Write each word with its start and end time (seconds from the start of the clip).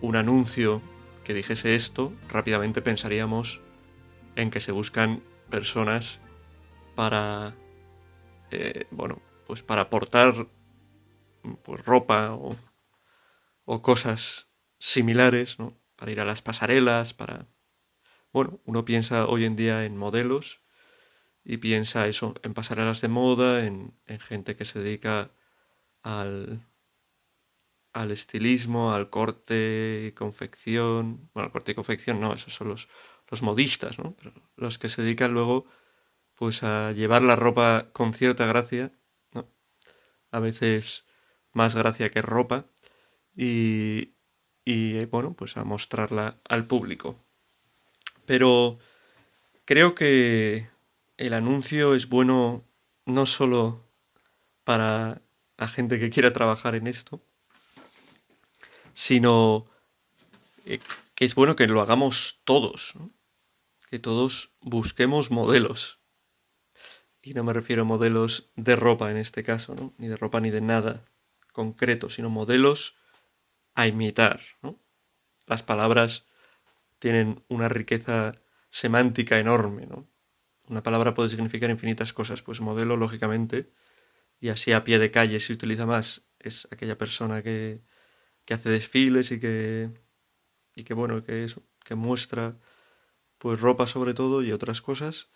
un 0.00 0.16
anuncio 0.16 0.82
que 1.24 1.34
dijese 1.34 1.74
esto, 1.74 2.12
rápidamente 2.28 2.82
pensaríamos 2.82 3.60
en 4.36 4.50
que 4.50 4.60
se 4.60 4.72
buscan 4.72 5.22
personas 5.50 6.20
para, 6.94 7.54
eh, 8.50 8.86
bueno, 8.90 9.20
pues 9.46 9.62
para 9.62 9.82
aportar 9.82 10.34
pues, 11.64 11.84
ropa 11.84 12.32
o, 12.32 12.56
o 13.64 13.82
cosas 13.82 14.48
similares, 14.78 15.58
¿no? 15.58 15.76
Para 15.96 16.12
ir 16.12 16.20
a 16.20 16.24
las 16.24 16.42
pasarelas, 16.42 17.14
para... 17.14 17.46
Bueno, 18.32 18.60
uno 18.64 18.84
piensa 18.84 19.26
hoy 19.26 19.44
en 19.44 19.56
día 19.56 19.84
en 19.84 19.96
modelos 19.96 20.60
y 21.44 21.56
piensa 21.56 22.06
eso, 22.06 22.34
en 22.42 22.54
pasarelas 22.54 23.00
de 23.00 23.08
moda, 23.08 23.64
en, 23.64 23.94
en 24.06 24.20
gente 24.20 24.56
que 24.56 24.64
se 24.64 24.80
dedica 24.80 25.30
al, 26.02 26.60
al 27.96 28.10
estilismo, 28.10 28.92
al 28.92 29.08
corte 29.08 30.08
y 30.08 30.12
confección. 30.12 31.30
Bueno, 31.32 31.46
al 31.46 31.52
corte 31.52 31.72
y 31.72 31.74
confección 31.74 32.20
no, 32.20 32.34
esos 32.34 32.54
son 32.54 32.68
los, 32.68 32.88
los 33.30 33.42
modistas, 33.42 33.98
¿no? 33.98 34.14
Pero 34.16 34.32
los 34.56 34.78
que 34.78 34.90
se 34.90 35.02
dedican 35.02 35.32
luego 35.32 35.64
pues 36.34 36.62
a 36.62 36.92
llevar 36.92 37.22
la 37.22 37.36
ropa 37.36 37.88
con 37.92 38.12
cierta 38.12 38.44
gracia, 38.44 38.92
¿no? 39.32 39.48
A 40.30 40.40
veces 40.40 41.04
más 41.52 41.74
gracia 41.74 42.10
que 42.10 42.20
ropa 42.20 42.66
y, 43.34 44.12
y 44.66 45.06
bueno, 45.06 45.32
pues 45.34 45.56
a 45.56 45.64
mostrarla 45.64 46.38
al 46.46 46.66
público. 46.66 47.24
Pero 48.26 48.78
creo 49.64 49.94
que 49.94 50.68
el 51.16 51.32
anuncio 51.32 51.94
es 51.94 52.10
bueno 52.10 52.62
no 53.06 53.24
solo 53.24 53.88
para 54.64 55.22
la 55.56 55.68
gente 55.68 55.98
que 55.98 56.10
quiera 56.10 56.34
trabajar 56.34 56.74
en 56.74 56.88
esto, 56.88 57.22
sino 58.96 59.66
eh, 60.64 60.80
que 61.14 61.26
es 61.26 61.34
bueno 61.34 61.54
que 61.54 61.68
lo 61.68 61.82
hagamos 61.82 62.40
todos, 62.44 62.94
que 63.90 63.98
todos 63.98 64.52
busquemos 64.62 65.30
modelos. 65.30 66.00
Y 67.20 67.34
no 67.34 67.44
me 67.44 67.52
refiero 67.52 67.82
a 67.82 67.84
modelos 67.84 68.50
de 68.56 68.74
ropa 68.74 69.10
en 69.10 69.18
este 69.18 69.42
caso, 69.42 69.74
¿no? 69.74 69.92
ni 69.98 70.08
de 70.08 70.16
ropa 70.16 70.40
ni 70.40 70.50
de 70.50 70.62
nada 70.62 71.04
concreto, 71.52 72.08
sino 72.08 72.30
modelos 72.30 72.96
a 73.74 73.86
imitar. 73.86 74.40
Las 75.46 75.62
palabras 75.62 76.26
tienen 76.98 77.44
una 77.48 77.68
riqueza 77.68 78.32
semántica 78.70 79.38
enorme. 79.38 79.86
¿no? 79.86 80.08
Una 80.68 80.82
palabra 80.82 81.12
puede 81.12 81.28
significar 81.28 81.68
infinitas 81.68 82.14
cosas, 82.14 82.42
pues 82.42 82.62
modelo, 82.62 82.96
lógicamente, 82.96 83.70
y 84.40 84.48
así 84.48 84.72
a 84.72 84.84
pie 84.84 84.98
de 84.98 85.10
calle 85.10 85.38
se 85.38 85.52
utiliza 85.52 85.84
más, 85.84 86.22
es 86.38 86.66
aquella 86.70 86.96
persona 86.96 87.42
que, 87.42 87.82
que 88.46 88.54
hace 88.54 88.70
desfiles 88.70 89.30
y 89.32 89.40
que, 89.40 89.90
y 90.74 90.92
bueno, 90.94 91.22
que 91.24 91.44
eso, 91.44 91.62
que 91.84 91.94
muestra 91.94 92.56
pues 93.38 93.60
ropa 93.60 93.86
sobre 93.86 94.14
todo 94.14 94.42
y 94.42 94.52
otras 94.52 94.80
cosas. 94.80 95.28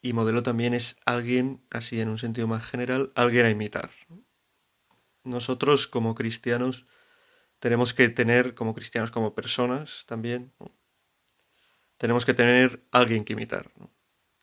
Y 0.00 0.12
modelo 0.12 0.42
también 0.42 0.74
es 0.74 0.98
alguien, 1.06 1.64
así 1.70 2.00
en 2.00 2.10
un 2.10 2.18
sentido 2.18 2.46
más 2.46 2.64
general, 2.64 3.10
alguien 3.14 3.46
a 3.46 3.50
imitar. 3.50 3.90
Nosotros 5.24 5.88
como 5.88 6.14
cristianos 6.14 6.86
tenemos 7.58 7.94
que 7.94 8.10
tener, 8.10 8.54
como 8.54 8.74
cristianos, 8.74 9.10
como 9.10 9.34
personas 9.34 10.04
también, 10.06 10.52
tenemos 11.96 12.26
que 12.26 12.34
tener 12.34 12.84
alguien 12.90 13.24
que 13.24 13.32
imitar. 13.32 13.72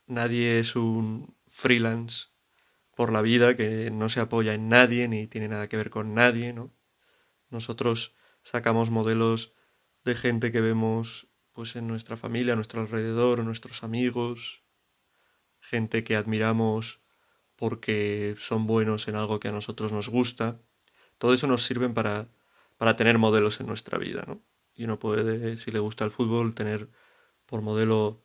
Nadie 0.08 0.60
es 0.60 0.76
un 0.76 1.36
freelance 1.48 2.30
por 2.96 3.14
la 3.14 3.22
vida 3.22 3.56
que 3.56 3.92
no 3.92 4.10
se 4.10 4.20
apoya 4.20 4.56
en 4.56 4.68
nadie 4.68 5.08
ni 5.08 5.28
tiene 5.28 5.48
nada 5.48 5.70
que 5.70 5.78
ver 5.78 5.92
con 5.92 6.16
nadie, 6.16 6.54
¿no? 6.54 6.74
Nosotros 7.52 8.16
sacamos 8.44 8.90
modelos 8.90 9.54
de 10.04 10.16
gente 10.16 10.52
que 10.52 10.62
vemos 10.62 11.28
pues 11.52 11.76
en 11.76 11.86
nuestra 11.88 12.18
familia, 12.18 12.54
a 12.54 12.56
nuestro 12.56 12.82
alrededor, 12.82 13.44
nuestros 13.44 13.84
amigos, 13.84 14.64
gente 15.60 16.04
que 16.04 16.16
admiramos 16.16 17.02
porque 17.56 18.36
son 18.40 18.66
buenos 18.66 19.08
en 19.08 19.16
algo 19.16 19.40
que 19.40 19.50
a 19.50 19.52
nosotros 19.52 19.92
nos 19.92 20.10
gusta. 20.10 20.60
Todo 21.20 21.34
eso 21.34 21.46
nos 21.46 21.64
sirve 21.64 21.88
para, 21.90 22.30
para 22.78 22.96
tener 22.96 23.20
modelos 23.20 23.60
en 23.60 23.68
nuestra 23.68 24.00
vida, 24.00 24.24
¿no? 24.26 24.42
Y 24.74 24.86
uno 24.86 24.98
puede, 24.98 25.58
si 25.58 25.70
le 25.72 25.80
gusta 25.80 26.06
el 26.06 26.12
fútbol, 26.12 26.56
tener 26.56 26.90
por 27.46 27.62
modelo 27.62 28.24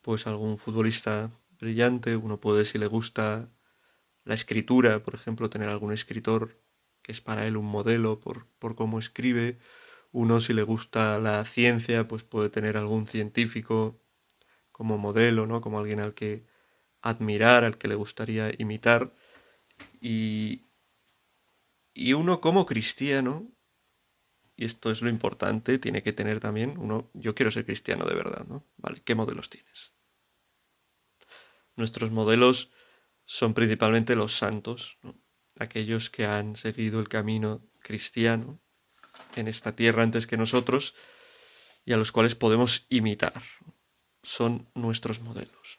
pues 0.00 0.26
algún 0.26 0.56
futbolista 0.56 1.30
brillante, 1.60 2.16
uno 2.16 2.40
puede, 2.40 2.64
si 2.64 2.78
le 2.78 2.86
gusta 2.86 3.46
la 4.24 4.34
escritura, 4.34 5.02
por 5.02 5.14
ejemplo, 5.14 5.50
tener 5.50 5.68
algún 5.68 5.92
escritor 5.92 6.56
es 7.08 7.20
para 7.22 7.46
él 7.46 7.56
un 7.56 7.64
modelo 7.64 8.20
por, 8.20 8.46
cómo 8.76 8.98
escribe. 8.98 9.58
Uno, 10.12 10.40
si 10.40 10.52
le 10.52 10.62
gusta 10.62 11.18
la 11.18 11.44
ciencia, 11.44 12.06
pues 12.06 12.22
puede 12.22 12.50
tener 12.50 12.76
algún 12.76 13.06
científico 13.06 14.00
como 14.70 14.98
modelo, 14.98 15.46
¿no? 15.46 15.60
Como 15.60 15.78
alguien 15.78 16.00
al 16.00 16.14
que 16.14 16.44
admirar, 17.00 17.64
al 17.64 17.78
que 17.78 17.88
le 17.88 17.94
gustaría 17.94 18.52
imitar. 18.58 19.14
Y, 20.00 20.66
y 21.94 22.12
uno 22.12 22.40
como 22.42 22.66
cristiano, 22.66 23.50
y 24.54 24.66
esto 24.66 24.90
es 24.90 25.00
lo 25.00 25.08
importante, 25.08 25.78
tiene 25.78 26.02
que 26.02 26.12
tener 26.12 26.40
también 26.40 26.76
uno, 26.78 27.10
yo 27.14 27.34
quiero 27.34 27.50
ser 27.50 27.64
cristiano 27.64 28.04
de 28.04 28.14
verdad, 28.14 28.46
¿no? 28.46 28.66
Vale, 28.76 29.00
¿qué 29.02 29.14
modelos 29.14 29.48
tienes? 29.48 29.94
Nuestros 31.74 32.10
modelos 32.10 32.70
son 33.24 33.54
principalmente 33.54 34.14
los 34.14 34.36
santos, 34.36 34.98
¿no? 35.02 35.14
Aquellos 35.58 36.10
que 36.10 36.26
han 36.26 36.56
seguido 36.56 37.00
el 37.00 37.08
camino 37.08 37.60
cristiano 37.80 38.58
en 39.36 39.48
esta 39.48 39.74
tierra 39.74 40.02
antes 40.02 40.26
que 40.26 40.36
nosotros 40.36 40.94
y 41.84 41.92
a 41.92 41.96
los 41.96 42.12
cuales 42.12 42.34
podemos 42.34 42.86
imitar. 42.88 43.42
Son 44.22 44.68
nuestros 44.74 45.20
modelos. 45.20 45.78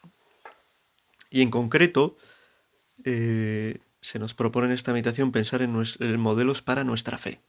Y 1.30 1.42
en 1.42 1.52
concreto, 1.52 2.18
eh, 3.04 3.80
se 4.02 4.20
nos 4.20 4.34
propone 4.34 4.68
en 4.68 4.74
esta 4.74 4.94
meditación 4.94 5.32
pensar 5.32 5.62
en, 5.62 6.20
modelos 6.20 6.62
para 6.62 6.84
nuestra 6.84 7.18
fe. 7.18 7.42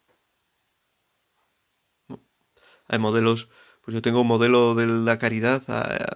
Hay 2.88 2.98
modelos, 2.98 3.48
pues 3.82 3.94
yo 3.94 4.02
tengo 4.02 4.22
un 4.22 4.26
modelo 4.26 4.74
de 4.74 4.86
la 4.86 5.18
caridad 5.18 5.62
a 5.68 6.12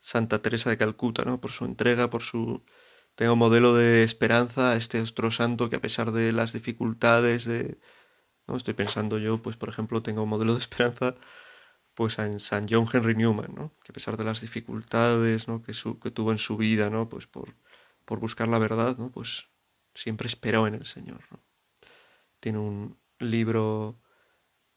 Santa 0.00 0.40
Teresa 0.40 0.70
de 0.70 0.76
Calcuta, 0.76 1.24
¿no? 1.24 1.40
Por 1.40 1.50
su 1.50 1.64
entrega, 1.64 2.10
por 2.10 2.22
su 2.22 2.62
tengo 3.16 3.34
modelo 3.34 3.74
de 3.74 4.04
esperanza 4.04 4.76
este 4.76 5.00
otro 5.00 5.30
santo 5.30 5.68
que 5.70 5.76
a 5.76 5.80
pesar 5.80 6.12
de 6.12 6.32
las 6.32 6.52
dificultades 6.52 7.46
de... 7.46 7.78
¿no? 8.46 8.56
Estoy 8.56 8.74
pensando 8.74 9.18
yo, 9.18 9.42
pues 9.42 9.56
por 9.56 9.70
ejemplo, 9.70 10.02
tengo 10.02 10.22
un 10.22 10.28
modelo 10.28 10.52
de 10.52 10.60
esperanza 10.60 11.16
pues 11.94 12.18
en 12.18 12.40
San 12.40 12.66
John 12.68 12.86
Henry 12.92 13.16
Newman, 13.16 13.54
¿no? 13.54 13.74
que 13.82 13.90
a 13.90 13.94
pesar 13.94 14.18
de 14.18 14.24
las 14.24 14.42
dificultades 14.42 15.48
¿no? 15.48 15.62
que, 15.62 15.72
que 15.72 16.10
tuvo 16.10 16.30
en 16.30 16.38
su 16.38 16.58
vida, 16.58 16.90
¿no? 16.90 17.08
pues 17.08 17.26
por, 17.26 17.56
por 18.04 18.20
buscar 18.20 18.48
la 18.48 18.58
verdad, 18.58 18.98
¿no? 18.98 19.10
pues 19.10 19.48
siempre 19.94 20.28
esperó 20.28 20.66
en 20.66 20.74
el 20.74 20.84
Señor. 20.84 21.22
Tiene 22.38 22.58
un 22.58 22.98
libro, 23.18 23.98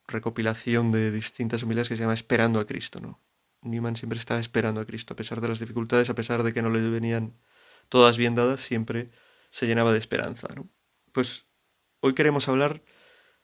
recopilación 0.08 0.94
de 0.94 1.12
distintas 1.12 1.62
humildades 1.64 1.90
que 1.90 1.98
se 1.98 2.04
llama 2.04 2.14
Esperando 2.14 2.62
a 2.62 2.66
Cristo. 2.66 3.02
¿no? 3.02 3.22
Newman 3.64 3.98
siempre 3.98 4.18
estaba 4.18 4.40
esperando 4.40 4.80
a 4.80 4.86
Cristo, 4.86 5.14
a 5.14 5.18
pesar 5.18 5.42
de 5.42 5.50
las 5.50 5.60
dificultades, 5.60 6.10
a 6.10 6.16
pesar 6.16 6.44
de 6.44 6.54
que 6.54 6.62
no 6.62 6.70
le 6.70 6.90
venían 6.90 7.38
todas 7.90 8.18
bien 8.18 8.36
dadas, 8.36 8.62
siempre 8.62 9.12
se 9.52 9.68
llenaba 9.68 9.92
de 9.92 10.00
esperanza. 10.00 10.48
¿no? 10.56 10.70
Pues 11.12 11.48
hoy 12.00 12.14
queremos 12.14 12.48
hablar 12.48 12.84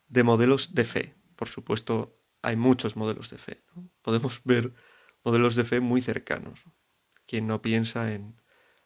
de 0.08 0.24
modelos 0.24 0.74
de 0.74 0.86
fe. 0.86 1.16
Por 1.36 1.50
supuesto, 1.50 2.22
hay 2.42 2.56
muchos 2.56 2.96
modelos 2.96 3.30
de 3.30 3.38
fe. 3.38 3.64
Podemos 4.02 4.42
ver 4.44 4.74
modelos 5.24 5.56
de 5.56 5.66
fe 5.66 5.80
muy 5.80 6.02
cercanos. 6.02 6.64
Quien 7.26 7.48
no 7.48 7.62
piensa 7.62 8.14
en 8.14 8.40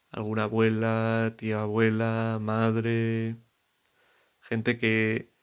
alguna 0.10 0.44
abuela, 0.46 1.36
tía 1.38 1.62
abuela, 1.62 2.40
madre, 2.42 3.38
gente 4.40 4.80
que, 4.80 5.36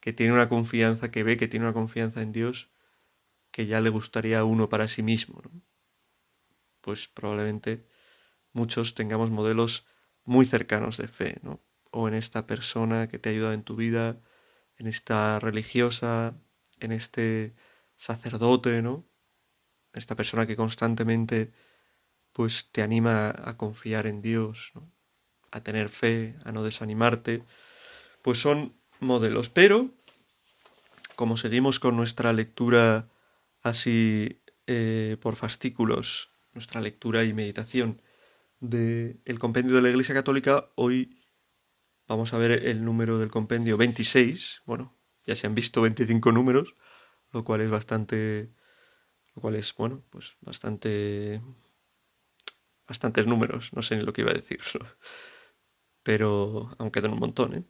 que 0.00 0.12
tiene 0.12 0.32
una 0.32 0.48
confianza, 0.48 1.10
que 1.10 1.22
ve 1.22 1.36
que 1.36 1.48
tiene 1.48 1.66
una 1.66 1.74
confianza 1.74 2.22
en 2.22 2.32
Dios 2.32 2.70
que 3.50 3.66
ya 3.66 3.80
le 3.80 3.90
gustaría 3.90 4.40
a 4.40 4.44
uno 4.44 4.68
para 4.68 4.88
sí 4.88 5.02
mismo. 5.02 5.42
Pues 6.80 7.08
probablemente 7.08 7.86
muchos 8.52 8.94
tengamos 8.94 9.30
modelos 9.30 9.86
muy 10.24 10.46
cercanos 10.46 10.96
de 10.96 11.08
fe, 11.08 11.38
¿no? 11.42 11.60
O 11.90 12.08
en 12.08 12.14
esta 12.14 12.46
persona 12.46 13.08
que 13.08 13.18
te 13.18 13.28
ha 13.28 13.32
ayudado 13.32 13.52
en 13.52 13.64
tu 13.64 13.76
vida, 13.76 14.20
en 14.76 14.86
esta 14.86 15.40
religiosa, 15.40 16.34
en 16.78 16.92
este 16.92 17.54
sacerdote, 17.96 18.82
¿no? 18.82 19.06
Esta 19.92 20.14
persona 20.14 20.46
que 20.46 20.56
constantemente 20.56 21.52
pues 22.32 22.70
te 22.70 22.82
anima 22.82 23.34
a 23.44 23.56
confiar 23.56 24.06
en 24.06 24.22
Dios, 24.22 24.72
¿no? 24.74 24.92
a 25.50 25.62
tener 25.62 25.88
fe, 25.88 26.36
a 26.44 26.52
no 26.52 26.62
desanimarte, 26.62 27.42
pues 28.22 28.40
son 28.40 28.76
modelos. 29.00 29.48
Pero, 29.48 29.90
como 31.16 31.36
seguimos 31.36 31.80
con 31.80 31.96
nuestra 31.96 32.32
lectura 32.32 33.08
así 33.62 34.40
eh, 34.66 35.16
por 35.20 35.36
fascículos, 35.36 36.30
nuestra 36.52 36.80
lectura 36.80 37.24
y 37.24 37.32
meditación 37.32 38.00
del 38.60 39.38
compendio 39.38 39.74
de 39.74 39.82
la 39.82 39.90
Iglesia 39.90 40.14
Católica, 40.14 40.70
hoy 40.76 41.18
vamos 42.06 42.32
a 42.34 42.38
ver 42.38 42.52
el 42.66 42.84
número 42.84 43.18
del 43.18 43.30
compendio 43.30 43.76
26. 43.76 44.62
Bueno, 44.66 44.96
ya 45.24 45.34
se 45.34 45.46
han 45.46 45.54
visto 45.54 45.82
25 45.82 46.32
números, 46.32 46.76
lo 47.32 47.44
cual 47.44 47.62
es 47.62 47.70
bastante. 47.70 48.52
Lo 49.34 49.42
cual 49.42 49.56
es, 49.56 49.74
bueno, 49.74 50.04
pues 50.10 50.36
bastante. 50.40 51.40
Bastantes 52.86 53.26
números, 53.26 53.72
no 53.72 53.82
sé 53.82 53.96
ni 53.96 54.02
lo 54.02 54.12
que 54.12 54.22
iba 54.22 54.30
a 54.30 54.34
decir. 54.34 54.60
Pero. 56.02 56.74
aunque 56.78 57.00
quedan 57.00 57.14
un 57.14 57.20
montón, 57.20 57.54
¿eh? 57.54 57.64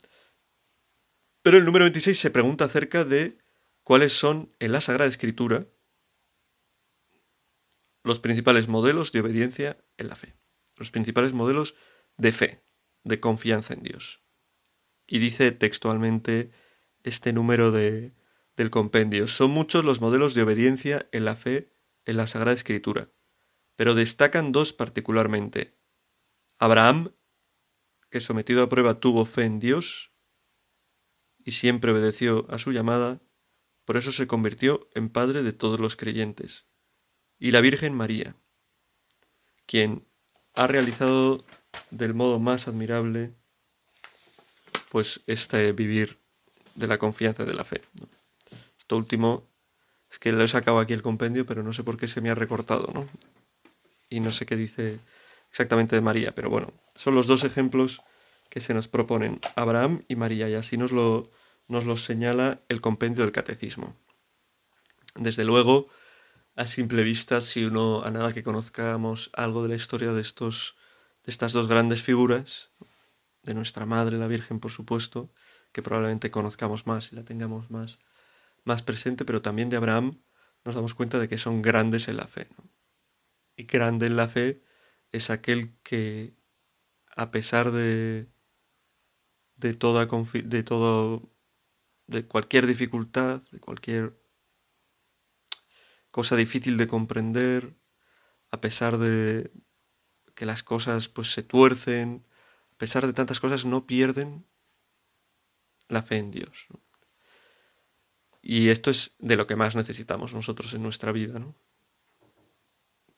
Pero 1.43 1.57
el 1.57 1.65
número 1.65 1.85
26 1.85 2.19
se 2.19 2.31
pregunta 2.31 2.67
acerca 2.67 3.05
de 3.05 3.39
cuáles 3.83 4.13
son 4.13 4.55
en 4.59 4.73
la 4.73 4.81
Sagrada 4.81 5.09
Escritura 5.09 5.67
los 8.03 8.19
principales 8.19 8.69
modelos 8.69 9.13
de 9.13 9.21
obediencia 9.21 9.79
en 9.97 10.09
la 10.09 10.17
fe, 10.17 10.35
los 10.81 10.91
principales 10.91 11.33
modelos 11.35 11.77
de 12.17 12.33
fe, 12.33 12.65
de 13.05 13.21
confianza 13.21 13.75
en 13.75 13.83
Dios. 13.83 14.25
Y 15.07 15.19
dice 15.19 15.53
textualmente 15.53 16.51
este 17.05 17.33
número 17.33 17.71
de, 17.71 18.15
del 18.57 18.71
compendio, 18.71 19.29
son 19.29 19.51
muchos 19.53 19.85
los 19.85 20.01
modelos 20.01 20.35
de 20.35 20.43
obediencia 20.43 21.09
en 21.13 21.25
la 21.25 21.37
fe 21.37 21.73
en 22.07 22.17
la 22.17 22.27
Sagrada 22.27 22.55
Escritura, 22.55 23.13
pero 23.77 23.95
destacan 23.95 24.53
dos 24.53 24.73
particularmente. 24.73 25.79
Abraham, 26.59 27.15
que 28.11 28.21
sometido 28.21 28.63
a 28.63 28.69
prueba 28.69 29.01
tuvo 29.01 29.25
fe 29.25 29.45
en 29.45 29.61
Dios 29.61 30.13
y 31.39 31.53
siempre 31.53 31.93
obedeció 31.93 32.47
a 32.51 32.59
su 32.59 32.73
llamada, 32.73 33.21
por 33.85 33.97
eso 33.97 34.13
se 34.13 34.27
convirtió 34.27 34.89
en 34.95 35.11
padre 35.11 35.43
de 35.43 35.53
todos 35.53 35.79
los 35.79 35.97
creyentes 35.97 36.67
y 37.39 37.51
la 37.53 37.61
Virgen 37.61 37.95
María, 37.95 38.37
quien 39.67 40.10
ha 40.61 40.67
realizado 40.67 41.43
del 41.91 42.13
modo 42.13 42.39
más 42.39 42.69
admirable 42.69 43.33
pues 44.91 45.23
este 45.27 45.73
vivir 45.73 46.19
de 46.75 46.87
la 46.87 46.99
confianza 46.99 47.45
y 47.45 47.47
de 47.47 47.55
la 47.55 47.65
fe. 47.65 47.81
Esto 48.79 48.99
último 48.99 49.49
es 50.11 50.19
que 50.19 50.33
lo 50.33 50.45
he 50.45 50.49
sacado 50.49 50.79
aquí 50.79 50.93
el 50.93 51.01
compendio, 51.01 51.47
pero 51.47 51.63
no 51.63 51.73
sé 51.73 51.83
por 51.83 51.97
qué 51.97 52.09
se 52.09 52.21
me 52.21 52.29
ha 52.29 52.35
recortado, 52.35 52.91
¿no? 52.93 53.09
Y 54.11 54.21
no 54.21 54.33
sé 54.33 54.45
qué 54.45 54.55
dice 54.55 54.99
exactamente 55.49 55.97
de 55.97 56.03
María, 56.03 56.35
pero 56.35 56.51
bueno, 56.51 56.75
son 56.95 57.15
los 57.15 57.27
dos 57.27 57.43
ejemplos 57.45 58.03
que 58.51 58.61
se 58.61 58.75
nos 58.75 58.87
proponen, 58.87 59.41
Abraham 59.57 60.03
y 60.09 60.17
María, 60.17 60.51
y 60.51 60.55
así 60.55 60.77
nos 60.77 60.93
lo, 60.93 61.31
nos 61.69 61.87
los 61.87 62.05
señala 62.05 62.61
el 62.69 62.83
compendio 62.83 63.25
del 63.25 63.33
catecismo. 63.33 63.97
Desde 65.15 65.45
luego, 65.45 65.87
a 66.57 66.67
simple 66.67 67.03
vista, 67.03 67.41
si 67.41 67.65
uno, 67.65 68.03
a 68.05 68.11
nada 68.11 68.33
que 68.33 68.43
conozcamos 68.43 69.31
algo 69.35 69.63
de 69.63 69.71
la 69.71 69.77
historia 69.77 70.13
de, 70.13 70.21
estos, 70.21 70.77
de 71.25 71.31
estas 71.31 71.53
dos 71.53 71.69
grandes 71.69 72.03
figuras, 72.03 72.71
de 73.43 73.55
nuestra 73.55 73.87
Madre, 73.87 74.19
la 74.19 74.27
Virgen, 74.27 74.61
por 74.61 74.71
supuesto, 74.71 75.33
que 75.73 75.83
probablemente 75.83 76.31
conozcamos 76.31 76.87
más 76.87 77.13
y 77.13 77.17
la 77.17 77.25
tengamos 77.25 77.71
más, 77.71 77.99
más 78.65 78.83
presente, 78.83 79.25
pero 79.25 79.43
también 79.43 79.71
de 79.71 79.77
Abraham 79.77 80.21
nos 80.65 80.75
damos 80.75 80.95
cuenta 80.95 81.19
de 81.19 81.29
que 81.29 81.39
son 81.39 81.63
grandes 81.63 82.09
en 82.09 82.17
la 82.17 82.27
fe. 82.27 82.49
Y 83.57 83.65
grande 83.65 84.07
en 84.07 84.17
la 84.17 84.29
fe 84.29 84.63
es 85.13 85.31
aquel 85.31 85.77
que, 85.83 86.35
a 87.17 87.31
pesar 87.31 87.71
de, 87.71 88.29
de 89.57 89.75
toda 89.75 90.07
de 90.07 90.63
todo 90.63 91.31
de 92.07 92.27
cualquier 92.27 92.67
dificultad, 92.67 93.43
de 93.53 93.61
cualquier 93.61 94.20
cosa 96.11 96.37
difícil 96.37 96.77
de 96.77 96.89
comprender, 96.89 97.75
a 98.51 98.61
pesar 98.61 98.99
de 98.99 99.51
que 100.35 100.47
las 100.47 100.63
cosas 100.63 101.09
pues 101.09 101.33
se 101.33 101.43
tuercen, 101.43 102.25
a 102.73 102.79
pesar 102.79 103.07
de 103.07 103.13
tantas 103.13 103.41
cosas 103.41 103.65
no 103.65 103.87
pierden 103.87 104.47
la 105.89 106.03
fe 106.03 106.17
en 106.17 106.31
Dios. 106.31 106.69
Y 108.43 108.69
esto 108.69 108.91
es 108.91 109.15
de 109.19 109.37
lo 109.37 109.47
que 109.47 109.57
más 109.57 109.77
necesitamos 109.77 110.33
nosotros 110.33 110.73
en 110.73 110.83
nuestra 110.83 111.13
vida, 111.13 111.39
¿no? 111.39 111.55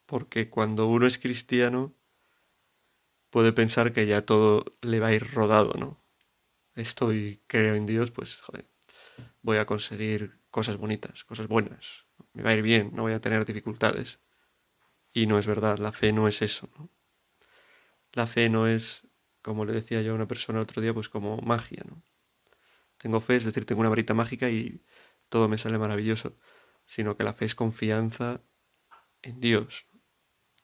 Porque 0.06 0.50
cuando 0.50 0.88
uno 0.88 1.06
es 1.06 1.18
cristiano 1.18 1.94
puede 3.30 3.52
pensar 3.52 3.92
que 3.92 4.06
ya 4.06 4.26
todo 4.26 4.64
le 4.82 5.00
va 5.00 5.08
a 5.08 5.14
ir 5.14 5.32
rodado, 5.32 5.74
¿no? 5.78 6.02
Estoy 6.74 7.42
creo 7.46 7.74
en 7.74 7.86
Dios, 7.86 8.10
pues 8.10 8.36
joder, 8.40 8.66
voy 9.42 9.58
a 9.58 9.66
conseguir 9.66 10.38
cosas 10.50 10.76
bonitas, 10.76 11.24
cosas 11.24 11.46
buenas, 11.46 12.04
me 12.32 12.42
va 12.42 12.50
a 12.50 12.54
ir 12.54 12.62
bien, 12.62 12.90
no 12.94 13.02
voy 13.02 13.12
a 13.12 13.20
tener 13.20 13.44
dificultades. 13.44 14.20
Y 15.12 15.26
no 15.26 15.38
es 15.38 15.46
verdad, 15.46 15.78
la 15.78 15.92
fe 15.92 16.12
no 16.12 16.28
es 16.28 16.42
eso. 16.42 16.68
¿no? 16.78 16.88
La 18.12 18.26
fe 18.26 18.48
no 18.48 18.66
es, 18.66 19.06
como 19.42 19.64
le 19.64 19.72
decía 19.72 20.02
yo 20.02 20.12
a 20.12 20.14
una 20.14 20.28
persona 20.28 20.58
el 20.58 20.64
otro 20.64 20.80
día, 20.80 20.94
pues 20.94 21.08
como 21.08 21.38
magia. 21.38 21.82
¿no? 21.86 22.02
Tengo 22.96 23.20
fe, 23.20 23.36
es 23.36 23.44
decir, 23.44 23.64
tengo 23.64 23.80
una 23.80 23.90
varita 23.90 24.14
mágica 24.14 24.48
y 24.48 24.82
todo 25.28 25.48
me 25.48 25.58
sale 25.58 25.78
maravilloso, 25.78 26.36
sino 26.86 27.16
que 27.16 27.24
la 27.24 27.34
fe 27.34 27.46
es 27.46 27.54
confianza 27.54 28.40
en 29.22 29.40
Dios, 29.40 29.86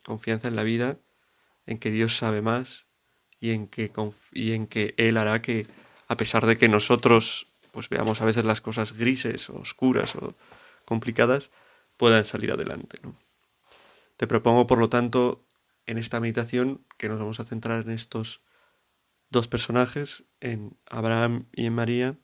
confianza 0.04 0.48
en 0.48 0.56
la 0.56 0.62
vida, 0.62 0.98
en 1.66 1.78
que 1.78 1.90
Dios 1.90 2.16
sabe 2.16 2.42
más 2.42 2.86
y 3.40 3.50
en 3.50 3.68
que, 3.68 3.92
y 4.32 4.52
en 4.52 4.66
que 4.66 4.94
Él 4.96 5.16
hará 5.16 5.42
que, 5.42 5.66
a 6.08 6.16
pesar 6.16 6.46
de 6.46 6.56
que 6.56 6.68
nosotros 6.68 7.46
pues 7.72 7.88
veamos 7.88 8.20
a 8.20 8.24
veces 8.24 8.44
las 8.44 8.60
cosas 8.60 8.92
grises 8.92 9.50
o 9.50 9.56
oscuras 9.60 10.16
o 10.16 10.34
complicadas 10.88 11.50
puedan 11.98 12.24
salir 12.24 12.50
adelante. 12.50 12.98
Te 14.16 14.26
propongo, 14.26 14.66
por 14.66 14.78
lo 14.78 14.88
tanto, 14.88 15.46
en 15.84 15.98
esta 15.98 16.18
meditación 16.18 16.86
que 16.96 17.10
nos 17.10 17.18
vamos 17.18 17.40
a 17.40 17.44
centrar 17.44 17.84
en 17.84 17.90
estos 17.90 18.40
dos 19.28 19.48
personajes, 19.48 20.24
en 20.40 20.78
Abraham 20.86 21.46
y 21.52 21.66
en 21.66 21.74
María, 21.74 22.18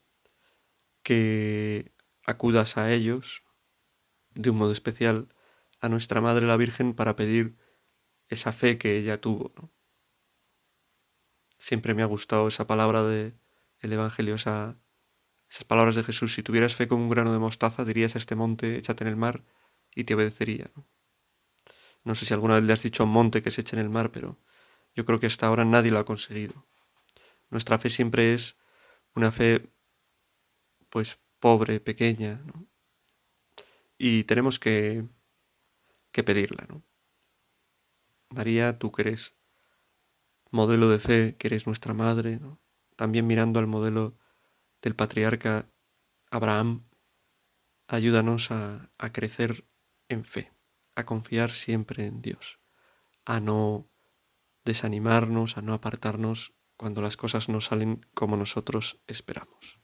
que 1.02 1.92
acudas 2.24 2.78
a 2.78 2.90
ellos 2.90 3.42
de 4.30 4.48
un 4.48 4.56
modo 4.56 4.72
especial 4.72 5.28
a 5.80 5.90
nuestra 5.90 6.22
Madre 6.22 6.46
la 6.46 6.56
Virgen 6.56 6.94
para 6.94 7.16
pedir 7.16 7.58
esa 8.28 8.50
fe 8.52 8.78
que 8.78 8.96
ella 8.96 9.20
tuvo. 9.20 9.52
Siempre 11.58 11.92
me 11.92 12.02
ha 12.02 12.06
gustado 12.06 12.48
esa 12.48 12.66
palabra 12.66 13.02
del 13.04 13.34
Evangelio, 13.82 14.36
esa 14.36 14.78
esas 15.48 15.64
palabras 15.64 15.94
de 15.94 16.02
Jesús, 16.02 16.34
si 16.34 16.42
tuvieras 16.42 16.74
fe 16.74 16.88
como 16.88 17.04
un 17.04 17.10
grano 17.10 17.32
de 17.32 17.38
mostaza, 17.38 17.84
dirías 17.84 18.14
a 18.14 18.18
este 18.18 18.34
monte, 18.34 18.76
échate 18.76 19.04
en 19.04 19.08
el 19.08 19.16
mar, 19.16 19.44
y 19.94 20.04
te 20.04 20.14
obedecería. 20.14 20.70
¿no? 22.04 22.14
sé 22.14 22.26
si 22.26 22.34
alguna 22.34 22.54
vez 22.54 22.64
le 22.64 22.72
has 22.72 22.82
dicho 22.82 23.02
a 23.02 23.06
un 23.06 23.12
monte 23.12 23.42
que 23.42 23.50
se 23.50 23.60
eche 23.60 23.76
en 23.76 23.82
el 23.82 23.90
mar, 23.90 24.10
pero 24.10 24.38
yo 24.94 25.04
creo 25.04 25.20
que 25.20 25.26
hasta 25.26 25.46
ahora 25.46 25.64
nadie 25.64 25.90
lo 25.90 25.98
ha 25.98 26.04
conseguido. 26.04 26.66
Nuestra 27.50 27.78
fe 27.78 27.90
siempre 27.90 28.34
es 28.34 28.56
una 29.14 29.30
fe, 29.30 29.70
pues, 30.88 31.18
pobre, 31.38 31.80
pequeña. 31.80 32.42
Y 33.96 34.24
tenemos 34.24 34.58
que, 34.58 35.04
que 36.10 36.24
pedirla, 36.24 36.66
¿no? 36.68 36.82
María, 38.30 38.78
tú 38.78 38.90
que 38.90 39.02
eres 39.02 39.34
modelo 40.50 40.88
de 40.88 40.98
fe, 40.98 41.36
que 41.36 41.48
eres 41.48 41.66
nuestra 41.66 41.94
madre, 41.94 42.38
¿no? 42.40 42.60
También 42.96 43.26
mirando 43.26 43.58
al 43.60 43.66
modelo 43.66 44.16
del 44.84 44.94
patriarca 44.94 45.70
Abraham, 46.30 46.86
ayúdanos 47.88 48.50
a, 48.50 48.92
a 48.98 49.12
crecer 49.12 49.66
en 50.10 50.26
fe, 50.26 50.52
a 50.94 51.06
confiar 51.06 51.52
siempre 51.52 52.04
en 52.04 52.20
Dios, 52.20 52.60
a 53.24 53.40
no 53.40 53.90
desanimarnos, 54.62 55.56
a 55.56 55.62
no 55.62 55.72
apartarnos 55.72 56.52
cuando 56.76 57.00
las 57.00 57.16
cosas 57.16 57.48
no 57.48 57.62
salen 57.62 58.06
como 58.12 58.36
nosotros 58.36 59.00
esperamos. 59.06 59.80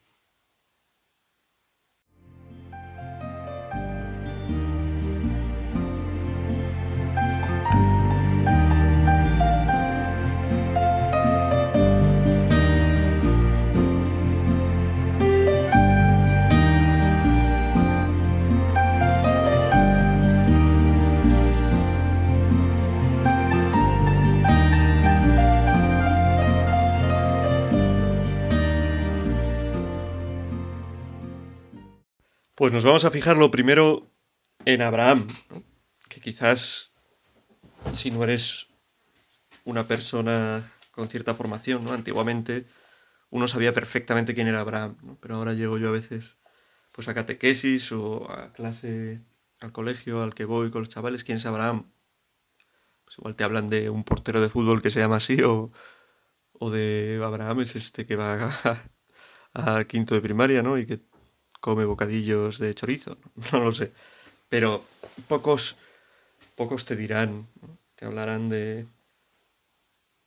Pues 32.61 32.73
nos 32.73 32.85
vamos 32.85 33.05
a 33.05 33.09
fijar 33.09 33.37
lo 33.37 33.49
primero 33.49 34.11
en 34.65 34.83
Abraham, 34.83 35.27
que 36.07 36.21
quizás 36.21 36.91
si 37.91 38.11
no 38.11 38.23
eres 38.23 38.67
una 39.63 39.87
persona 39.87 40.71
con 40.91 41.07
cierta 41.09 41.33
formación, 41.33 41.83
¿no? 41.83 41.91
Antiguamente 41.91 42.67
uno 43.31 43.47
sabía 43.47 43.73
perfectamente 43.73 44.35
quién 44.35 44.47
era 44.47 44.59
Abraham, 44.59 44.95
¿no? 45.01 45.17
pero 45.19 45.37
ahora 45.37 45.55
llego 45.55 45.79
yo 45.79 45.89
a 45.89 45.91
veces 45.91 46.37
pues 46.91 47.07
a 47.07 47.15
catequesis 47.15 47.91
o 47.93 48.29
a 48.29 48.53
clase, 48.53 49.25
al 49.59 49.71
colegio 49.71 50.21
al 50.21 50.35
que 50.35 50.45
voy 50.45 50.69
con 50.69 50.81
los 50.81 50.89
chavales, 50.89 51.23
¿quién 51.23 51.39
es 51.39 51.47
Abraham? 51.47 51.91
Pues 53.05 53.17
igual 53.17 53.35
te 53.35 53.43
hablan 53.43 53.69
de 53.69 53.89
un 53.89 54.03
portero 54.03 54.39
de 54.39 54.49
fútbol 54.49 54.83
que 54.83 54.91
se 54.91 54.99
llama 54.99 55.15
así 55.15 55.41
o, 55.41 55.71
o 56.53 56.69
de 56.69 57.19
Abraham 57.25 57.61
es 57.61 57.75
este 57.75 58.05
que 58.05 58.15
va 58.15 58.51
a, 59.55 59.77
a, 59.77 59.83
quinto 59.85 60.13
de 60.13 60.21
primaria, 60.21 60.61
¿no? 60.61 60.77
Y 60.77 60.85
que 60.85 61.09
come 61.61 61.85
bocadillos 61.85 62.59
de 62.59 62.75
chorizo, 62.75 63.17
no 63.53 63.61
lo 63.61 63.71
sé. 63.71 63.93
Pero 64.49 64.83
pocos, 65.29 65.77
pocos 66.55 66.83
te 66.83 66.97
dirán, 66.97 67.47
te 67.95 68.05
hablarán 68.05 68.49
de... 68.49 68.85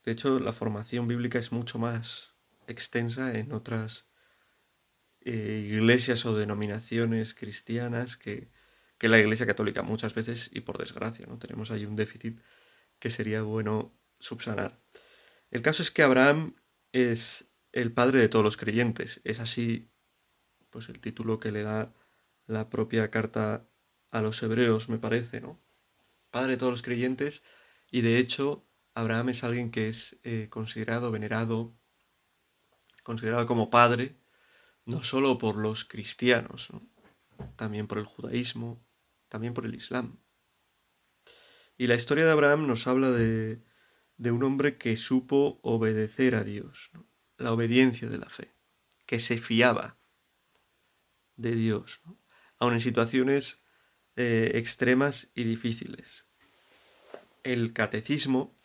De 0.04 0.12
hecho, 0.12 0.38
la 0.38 0.52
formación 0.52 1.08
bíblica 1.08 1.38
es 1.38 1.52
mucho 1.52 1.78
más 1.78 2.30
extensa 2.66 3.34
en 3.38 3.52
otras 3.52 4.06
eh, 5.20 5.68
iglesias 5.70 6.24
o 6.26 6.36
denominaciones 6.36 7.34
cristianas 7.34 8.16
que, 8.16 8.50
que, 8.98 9.08
la 9.08 9.18
Iglesia 9.18 9.46
Católica 9.46 9.82
muchas 9.82 10.14
veces 10.14 10.50
y 10.52 10.60
por 10.60 10.78
desgracia, 10.78 11.26
¿no? 11.26 11.38
Tenemos 11.38 11.70
ahí 11.70 11.86
un 11.86 11.96
déficit 11.96 12.38
que 12.98 13.10
sería 13.10 13.42
bueno 13.42 13.98
subsanar. 14.18 14.80
El 15.50 15.62
caso 15.62 15.82
es 15.82 15.90
que 15.90 16.02
Abraham 16.02 16.56
es 16.92 17.50
el 17.72 17.92
padre 17.92 18.20
de 18.20 18.28
todos 18.28 18.44
los 18.44 18.56
creyentes. 18.56 19.20
Es 19.24 19.40
así, 19.40 19.90
pues 20.74 20.88
el 20.88 20.98
título 20.98 21.38
que 21.38 21.52
le 21.52 21.62
da 21.62 21.94
la 22.48 22.68
propia 22.68 23.08
carta 23.08 23.64
a 24.10 24.20
los 24.20 24.42
hebreos, 24.42 24.88
me 24.88 24.98
parece, 24.98 25.40
¿no? 25.40 25.60
Padre 26.32 26.50
de 26.50 26.56
todos 26.56 26.72
los 26.72 26.82
creyentes 26.82 27.44
y 27.92 28.00
de 28.00 28.18
hecho 28.18 28.66
Abraham 28.92 29.28
es 29.28 29.44
alguien 29.44 29.70
que 29.70 29.88
es 29.88 30.18
eh, 30.24 30.48
considerado, 30.50 31.12
venerado, 31.12 31.72
considerado 33.04 33.46
como 33.46 33.70
padre, 33.70 34.16
no 34.84 35.04
solo 35.04 35.38
por 35.38 35.54
los 35.54 35.84
cristianos, 35.84 36.70
también 37.54 37.86
por 37.86 37.98
el 37.98 38.04
judaísmo, 38.04 38.84
también 39.28 39.54
por 39.54 39.66
el 39.66 39.76
islam. 39.76 40.18
Y 41.78 41.86
la 41.86 41.94
historia 41.94 42.24
de 42.24 42.32
Abraham 42.32 42.66
nos 42.66 42.88
habla 42.88 43.12
de, 43.12 43.62
de 44.16 44.30
un 44.32 44.42
hombre 44.42 44.76
que 44.76 44.96
supo 44.96 45.60
obedecer 45.62 46.34
a 46.34 46.42
Dios, 46.42 46.90
la 47.38 47.52
obediencia 47.52 48.08
de 48.08 48.18
la 48.18 48.28
fe, 48.28 48.56
que 49.06 49.20
se 49.20 49.38
fiaba 49.38 49.98
de 51.36 51.54
Dios, 51.54 52.00
aun 52.58 52.74
en 52.74 52.80
situaciones 52.80 53.58
eh, 54.16 54.52
extremas 54.54 55.30
y 55.34 55.44
difíciles. 55.44 56.24
El 57.42 57.72
catecismo, 57.72 58.56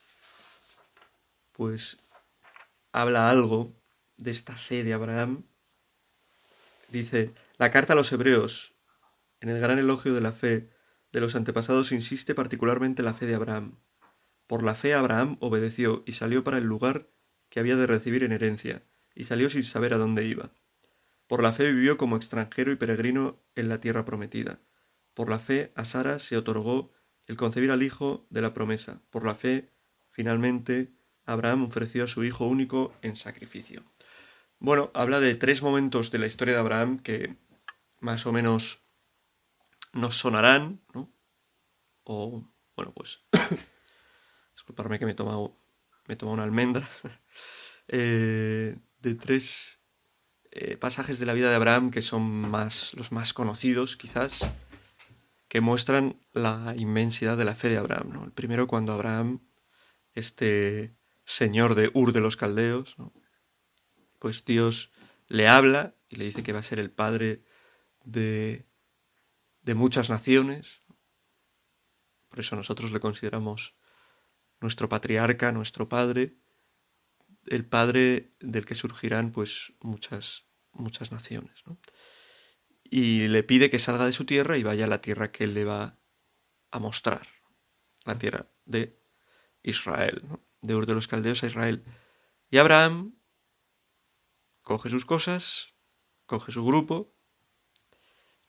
pues, 1.52 1.98
habla 2.92 3.30
algo 3.30 3.76
de 4.18 4.32
esta 4.32 4.56
fe 4.56 4.84
de 4.84 4.94
Abraham. 4.94 5.46
Dice, 6.90 7.34
la 7.58 7.72
carta 7.72 7.94
a 7.94 7.96
los 7.96 8.12
hebreos, 8.12 8.76
en 9.42 9.50
el 9.50 9.60
gran 9.60 9.80
elogio 9.80 10.14
de 10.14 10.22
la 10.22 10.32
fe 10.32 10.70
de 11.12 11.20
los 11.20 11.36
antepasados, 11.36 11.92
insiste 11.92 12.36
particularmente 12.36 13.02
en 13.02 13.06
la 13.06 13.14
fe 13.14 13.26
de 13.26 13.36
Abraham. 13.36 13.80
Por 14.48 14.64
la 14.64 14.76
fe 14.76 14.94
Abraham 14.94 15.38
obedeció 15.40 16.04
y 16.06 16.14
salió 16.14 16.44
para 16.44 16.58
el 16.58 16.66
lugar 16.66 17.10
que 17.50 17.60
había 17.60 17.76
de 17.76 17.88
recibir 17.88 18.24
en 18.24 18.32
herencia, 18.32 18.84
y 19.16 19.26
salió 19.26 19.50
sin 19.50 19.64
saber 19.64 19.94
a 19.94 19.98
dónde 19.98 20.26
iba. 20.26 20.52
Por 21.30 21.44
la 21.44 21.54
fe 21.54 21.72
vivió 21.72 21.96
como 21.96 22.16
extranjero 22.16 22.72
y 22.72 22.76
peregrino 22.76 23.40
en 23.54 23.70
la 23.70 23.80
tierra 23.80 24.04
prometida. 24.04 24.62
Por 25.14 25.30
la 25.30 25.38
fe 25.38 25.72
a 25.76 25.86
Sara 25.86 26.18
se 26.18 26.36
otorgó 26.36 26.92
el 27.28 27.38
concebir 27.38 27.70
al 27.70 27.84
hijo 27.84 28.26
de 28.32 28.42
la 28.42 28.56
promesa. 28.56 29.04
Por 29.12 29.24
la 29.24 29.36
fe, 29.36 29.72
finalmente, 30.10 30.92
Abraham 31.26 31.66
ofreció 31.66 32.06
a 32.06 32.08
su 32.08 32.24
hijo 32.24 32.48
único 32.48 32.96
en 33.04 33.16
sacrificio. 33.16 33.84
Bueno, 34.58 34.90
habla 34.96 35.20
de 35.20 35.36
tres 35.36 35.62
momentos 35.62 36.10
de 36.10 36.18
la 36.18 36.26
historia 36.26 36.56
de 36.56 36.62
Abraham 36.62 36.98
que 36.98 37.38
más 38.00 38.26
o 38.26 38.32
menos 38.32 38.82
nos 39.94 40.18
sonarán, 40.18 40.82
¿no? 40.96 41.14
O, 42.06 42.44
bueno, 42.76 42.92
pues, 42.96 43.20
disculparme 44.56 44.98
que 44.98 45.06
me 45.06 45.12
he 45.12 45.16
tomado, 45.16 45.56
me 46.08 46.16
he 46.16 46.18
tomado 46.18 46.34
una 46.34 46.44
almendra, 46.44 46.90
eh, 47.88 48.80
de 48.98 49.14
tres 49.14 49.79
eh, 50.52 50.78
pasajes 50.78 51.20
de 51.20 51.26
la 51.26 51.34
vida 51.34 51.50
de 51.50 51.56
Abraham 51.56 51.92
que 51.92 52.02
son 52.02 52.24
más, 52.24 52.94
los 52.96 53.12
más 53.12 53.34
conocidos, 53.34 53.98
quizás, 53.98 54.52
que 55.48 55.62
muestran 55.62 56.20
la 56.34 56.74
inmensidad 56.78 57.38
de 57.38 57.46
la 57.46 57.56
fe 57.56 57.70
de 57.70 57.78
Abraham. 57.78 58.24
El 58.26 58.32
primero 58.32 58.68
cuando 58.68 58.94
Abraham, 58.94 59.48
este 60.14 60.96
señor 61.26 61.76
de 61.76 61.92
Ur 61.94 62.14
de 62.14 62.22
los 62.22 62.38
Caldeos, 62.38 62.96
pues 64.18 64.46
Dios 64.46 64.92
le 65.28 65.48
habla 65.48 65.96
y 66.08 66.16
le 66.16 66.26
dice 66.26 66.44
que 66.44 66.54
va 66.54 66.60
a 66.60 66.64
ser 66.64 66.80
el 66.80 66.92
padre 66.92 67.44
de, 68.04 68.68
de 69.62 69.76
muchas 69.76 70.10
naciones. 70.10 70.82
Por 72.30 72.40
eso 72.40 72.56
nosotros 72.56 72.92
le 72.92 73.00
consideramos 73.00 73.76
nuestro 74.60 74.90
patriarca, 74.90 75.52
nuestro 75.52 75.88
padre, 75.88 76.38
el 77.50 77.66
padre 77.66 78.34
del 78.40 78.66
que 78.66 78.76
surgirán 78.76 79.32
pues 79.32 79.74
muchas, 79.82 80.46
muchas 80.72 81.12
naciones. 81.12 81.64
¿no? 81.66 81.78
y 82.90 83.28
le 83.28 83.44
pide 83.44 83.70
que 83.70 83.80
salga 83.80 84.06
de 84.06 84.14
su 84.14 84.26
tierra 84.26 84.58
y 84.58 84.64
vaya 84.64 84.86
a 84.86 84.90
la 84.90 85.02
tierra 85.02 85.32
que 85.32 85.44
él 85.44 85.54
le 85.54 85.64
va 85.64 85.98
a 86.72 86.80
mostrar, 86.80 87.28
la 88.06 88.18
tierra 88.18 88.48
de 88.66 89.00
Israel, 89.64 90.24
de 90.62 90.76
Ur 90.76 90.86
de 90.86 90.96
los 90.96 91.08
Caldeos 91.08 91.44
a 91.44 91.48
Israel. 91.48 91.84
Y 92.50 92.58
Abraham 92.58 93.16
coge 94.62 94.90
sus 94.90 95.06
cosas, 95.06 95.76
coge 96.26 96.52
su 96.52 96.66
grupo 96.66 97.14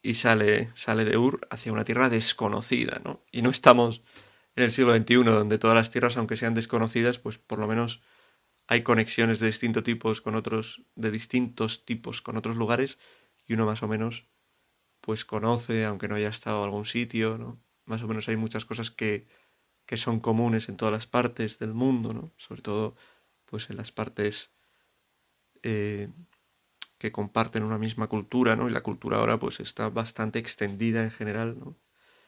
y 0.01 0.15
sale, 0.15 0.71
sale 0.75 1.05
de 1.05 1.17
Ur 1.17 1.47
hacia 1.51 1.71
una 1.71 1.83
tierra 1.83 2.09
desconocida, 2.09 2.99
¿no? 3.03 3.23
Y 3.31 3.43
no 3.43 3.49
estamos 3.49 4.01
en 4.55 4.63
el 4.63 4.71
siglo 4.71 4.95
XXI, 4.95 5.23
donde 5.23 5.59
todas 5.59 5.75
las 5.75 5.91
tierras, 5.91 6.17
aunque 6.17 6.35
sean 6.35 6.55
desconocidas, 6.55 7.19
pues 7.19 7.37
por 7.37 7.59
lo 7.59 7.67
menos 7.67 8.01
hay 8.71 8.83
conexiones 8.83 9.39
de 9.41 9.47
distintos 9.47 9.83
tipos 9.83 10.21
con 10.21 10.33
otros, 10.35 10.81
de 10.95 11.11
distintos 11.11 11.83
tipos 11.83 12.21
con 12.21 12.37
otros 12.37 12.55
lugares, 12.55 12.99
y 13.45 13.55
uno 13.55 13.65
más 13.65 13.83
o 13.83 13.89
menos 13.89 14.29
pues 15.01 15.25
conoce, 15.25 15.83
aunque 15.83 16.07
no 16.07 16.15
haya 16.15 16.29
estado 16.29 16.59
en 16.59 16.63
algún 16.63 16.85
sitio, 16.85 17.37
¿no? 17.37 17.61
Más 17.83 18.01
o 18.01 18.07
menos 18.07 18.29
hay 18.29 18.37
muchas 18.37 18.63
cosas 18.63 18.89
que, 18.89 19.27
que 19.85 19.97
son 19.97 20.21
comunes 20.21 20.69
en 20.69 20.77
todas 20.77 20.93
las 20.93 21.05
partes 21.05 21.59
del 21.59 21.73
mundo, 21.73 22.13
¿no? 22.13 22.31
Sobre 22.37 22.61
todo, 22.61 22.95
pues 23.43 23.69
en 23.69 23.75
las 23.75 23.91
partes 23.91 24.53
eh, 25.63 26.07
que 26.97 27.11
comparten 27.11 27.63
una 27.63 27.77
misma 27.77 28.07
cultura, 28.07 28.55
¿no? 28.55 28.69
Y 28.69 28.71
la 28.71 28.83
cultura 28.83 29.17
ahora, 29.17 29.37
pues 29.37 29.59
está 29.59 29.89
bastante 29.89 30.39
extendida 30.39 31.03
en 31.03 31.11
general, 31.11 31.59
¿no? 31.59 31.77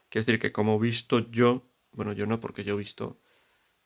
Quiero 0.10 0.26
decir 0.26 0.42
que 0.42 0.52
como 0.52 0.76
he 0.76 0.80
visto 0.80 1.32
yo, 1.32 1.72
bueno, 1.94 2.12
yo 2.12 2.26
no, 2.26 2.42
porque 2.42 2.66
yo 2.66 2.74
he 2.74 2.80
visto 2.80 3.22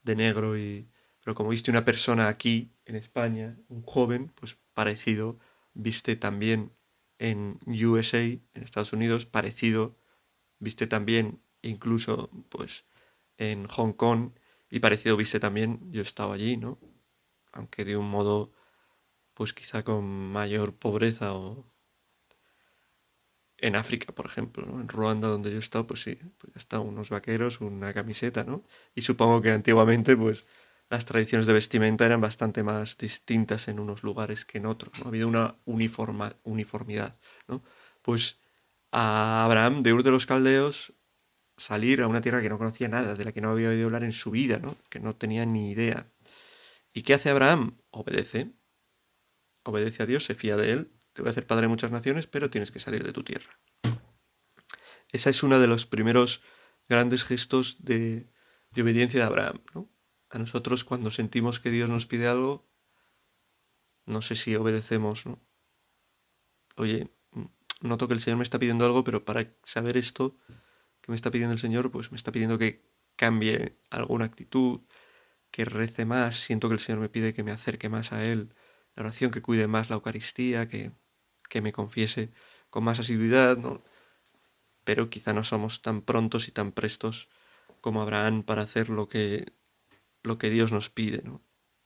de 0.01 0.15
negro 0.15 0.57
y... 0.57 0.89
Pero 1.27 1.35
como 1.35 1.49
viste 1.49 1.71
una 1.71 1.83
persona 1.83 2.29
aquí, 2.29 2.71
en 2.85 2.95
España, 2.95 3.59
un 3.67 3.81
joven, 3.81 4.31
pues 4.33 4.57
parecido, 4.73 5.37
viste 5.73 6.15
también 6.15 6.71
en 7.19 7.59
USA, 7.67 8.23
en 8.23 8.63
Estados 8.63 8.93
Unidos, 8.93 9.25
parecido, 9.25 9.97
viste 10.59 10.87
también 10.87 11.41
incluso 11.61 12.29
pues 12.47 12.85
en 13.37 13.67
Hong 13.67 13.91
Kong 13.91 14.31
y 14.69 14.79
parecido 14.79 15.17
viste 15.17 15.41
también, 15.41 15.91
yo 15.91 15.99
he 15.99 16.03
estado 16.03 16.31
allí, 16.31 16.55
¿no? 16.55 16.79
Aunque 17.51 17.83
de 17.83 17.97
un 17.97 18.09
modo 18.09 18.53
pues 19.33 19.51
quizá 19.51 19.83
con 19.83 20.05
mayor 20.31 20.77
pobreza 20.77 21.33
o 21.33 21.69
en 23.57 23.75
África, 23.75 24.13
por 24.13 24.27
ejemplo, 24.27 24.65
¿no? 24.65 24.79
En 24.79 24.87
Ruanda, 24.87 25.27
donde 25.27 25.49
yo 25.49 25.57
he 25.57 25.59
estado, 25.59 25.87
pues 25.87 26.03
sí, 26.03 26.15
pues 26.37 26.53
ya 26.53 26.59
está, 26.59 26.79
unos 26.79 27.09
vaqueros, 27.09 27.59
una 27.59 27.93
camiseta, 27.93 28.43
¿no? 28.43 28.63
Y 28.95 29.01
supongo 29.01 29.41
que 29.41 29.51
antiguamente, 29.51 30.15
pues, 30.15 30.45
las 30.89 31.05
tradiciones 31.05 31.47
de 31.47 31.53
vestimenta 31.53 32.05
eran 32.05 32.21
bastante 32.21 32.63
más 32.63 32.97
distintas 32.97 33.67
en 33.67 33.79
unos 33.79 34.03
lugares 34.03 34.45
que 34.45 34.57
en 34.57 34.65
otros, 34.65 34.97
¿no? 34.99 35.05
Ha 35.05 35.07
habido 35.09 35.27
una 35.27 35.55
uniforma, 35.65 36.33
uniformidad, 36.43 37.17
¿no? 37.47 37.63
Pues 38.01 38.39
a 38.91 39.43
Abraham 39.43 39.83
de 39.83 39.93
Ur 39.93 40.03
de 40.03 40.11
los 40.11 40.25
Caldeos 40.25 40.93
salir 41.57 42.01
a 42.01 42.07
una 42.07 42.21
tierra 42.21 42.41
que 42.41 42.49
no 42.49 42.57
conocía 42.57 42.87
nada, 42.87 43.15
de 43.15 43.25
la 43.25 43.31
que 43.31 43.41
no 43.41 43.49
había 43.49 43.69
oído 43.69 43.85
hablar 43.85 44.03
en 44.03 44.13
su 44.13 44.31
vida, 44.31 44.59
¿no? 44.59 44.77
Que 44.89 44.99
no 44.99 45.15
tenía 45.15 45.45
ni 45.45 45.71
idea. 45.71 46.07
¿Y 46.93 47.01
qué 47.03 47.15
hace 47.15 47.29
Abraham? 47.29 47.77
Obedece. 47.89 48.53
Obedece 49.63 50.03
a 50.03 50.05
Dios, 50.05 50.23
se 50.23 50.35
fía 50.35 50.55
de 50.55 50.71
él. 50.71 50.91
Te 51.13 51.21
voy 51.21 51.29
a 51.29 51.31
hacer 51.31 51.45
padre 51.45 51.63
de 51.63 51.69
muchas 51.69 51.91
naciones, 51.91 52.27
pero 52.27 52.49
tienes 52.49 52.71
que 52.71 52.79
salir 52.79 53.03
de 53.03 53.11
tu 53.11 53.23
tierra. 53.23 53.59
Esa 55.11 55.29
es 55.29 55.43
uno 55.43 55.59
de 55.59 55.67
los 55.67 55.85
primeros 55.85 56.41
grandes 56.87 57.23
gestos 57.23 57.77
de, 57.79 58.29
de 58.71 58.81
obediencia 58.81 59.19
de 59.19 59.25
Abraham, 59.25 59.61
¿no? 59.73 59.89
A 60.29 60.39
nosotros 60.39 60.83
cuando 60.83 61.11
sentimos 61.11 61.59
que 61.59 61.71
Dios 61.71 61.89
nos 61.89 62.05
pide 62.05 62.27
algo, 62.27 62.67
no 64.05 64.21
sé 64.21 64.35
si 64.35 64.55
obedecemos, 64.55 65.25
¿no? 65.25 65.39
Oye, 66.75 67.09
noto 67.81 68.07
que 68.07 68.13
el 68.13 68.21
Señor 68.21 68.37
me 68.37 68.43
está 68.43 68.59
pidiendo 68.59 68.85
algo, 68.85 69.03
pero 69.03 69.25
para 69.25 69.53
saber 69.63 69.97
esto 69.97 70.37
que 71.01 71.11
me 71.11 71.15
está 71.15 71.31
pidiendo 71.31 71.53
el 71.53 71.59
Señor, 71.59 71.91
pues 71.91 72.11
me 72.11 72.17
está 72.17 72.31
pidiendo 72.31 72.57
que 72.57 72.83
cambie 73.15 73.77
alguna 73.89 74.25
actitud, 74.25 74.81
que 75.51 75.65
rece 75.65 76.05
más, 76.05 76.39
siento 76.39 76.67
que 76.69 76.75
el 76.75 76.79
Señor 76.79 77.01
me 77.01 77.09
pide 77.09 77.33
que 77.33 77.43
me 77.43 77.51
acerque 77.51 77.89
más 77.89 78.11
a 78.11 78.23
Él, 78.23 78.53
la 78.95 79.03
oración, 79.03 79.31
que 79.31 79.41
cuide 79.41 79.67
más 79.67 79.89
la 79.89 79.95
Eucaristía, 79.95 80.67
que, 80.67 80.91
que 81.49 81.61
me 81.61 81.71
confiese 81.71 82.31
con 82.69 82.83
más 82.83 82.99
asiduidad, 82.99 83.57
¿no? 83.57 83.83
pero 84.87 85.09
quizá 85.09 85.33
no 85.33 85.43
somos 85.43 85.81
tan 85.81 86.01
prontos 86.01 86.47
y 86.47 86.51
tan 86.53 86.71
prestos 86.71 87.27
como 87.81 88.01
Abraham 88.01 88.43
para 88.43 88.61
hacer 88.61 88.89
lo 88.89 89.09
que, 89.09 89.51
lo 90.27 90.37
que 90.37 90.49
Dios 90.49 90.71
nos 90.71 90.89
pide, 90.89 91.21
¿no? 91.23 91.41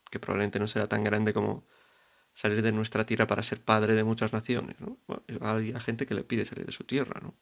que 0.09 0.19
probablemente 0.19 0.59
no 0.59 0.67
será 0.67 0.87
tan 0.87 1.03
grande 1.03 1.33
como 1.33 1.65
salir 2.33 2.61
de 2.61 2.71
nuestra 2.71 3.05
tierra 3.05 3.27
para 3.27 3.43
ser 3.43 3.61
padre 3.61 3.95
de 3.95 4.03
muchas 4.03 4.33
naciones. 4.33 4.75
hay 5.41 5.73
gente 5.79 6.05
que 6.05 6.13
le 6.13 6.23
pide 6.23 6.45
salir 6.45 6.65
de 6.65 6.71
su 6.71 6.83
tierra. 6.83 7.19
¿no? 7.21 7.35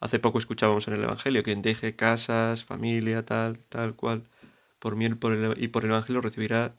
Hace 0.00 0.18
poco 0.18 0.38
escuchábamos 0.38 0.88
en 0.88 0.94
el 0.94 1.04
Evangelio, 1.04 1.42
quien 1.42 1.62
deje 1.62 1.94
casas, 1.94 2.64
familia, 2.64 3.24
tal, 3.24 3.58
tal 3.58 3.94
cual, 3.94 4.28
por 4.78 4.96
mí 4.96 5.06
y 5.06 5.68
por 5.68 5.84
el 5.84 5.90
Evangelio 5.90 6.20
recibirá 6.20 6.76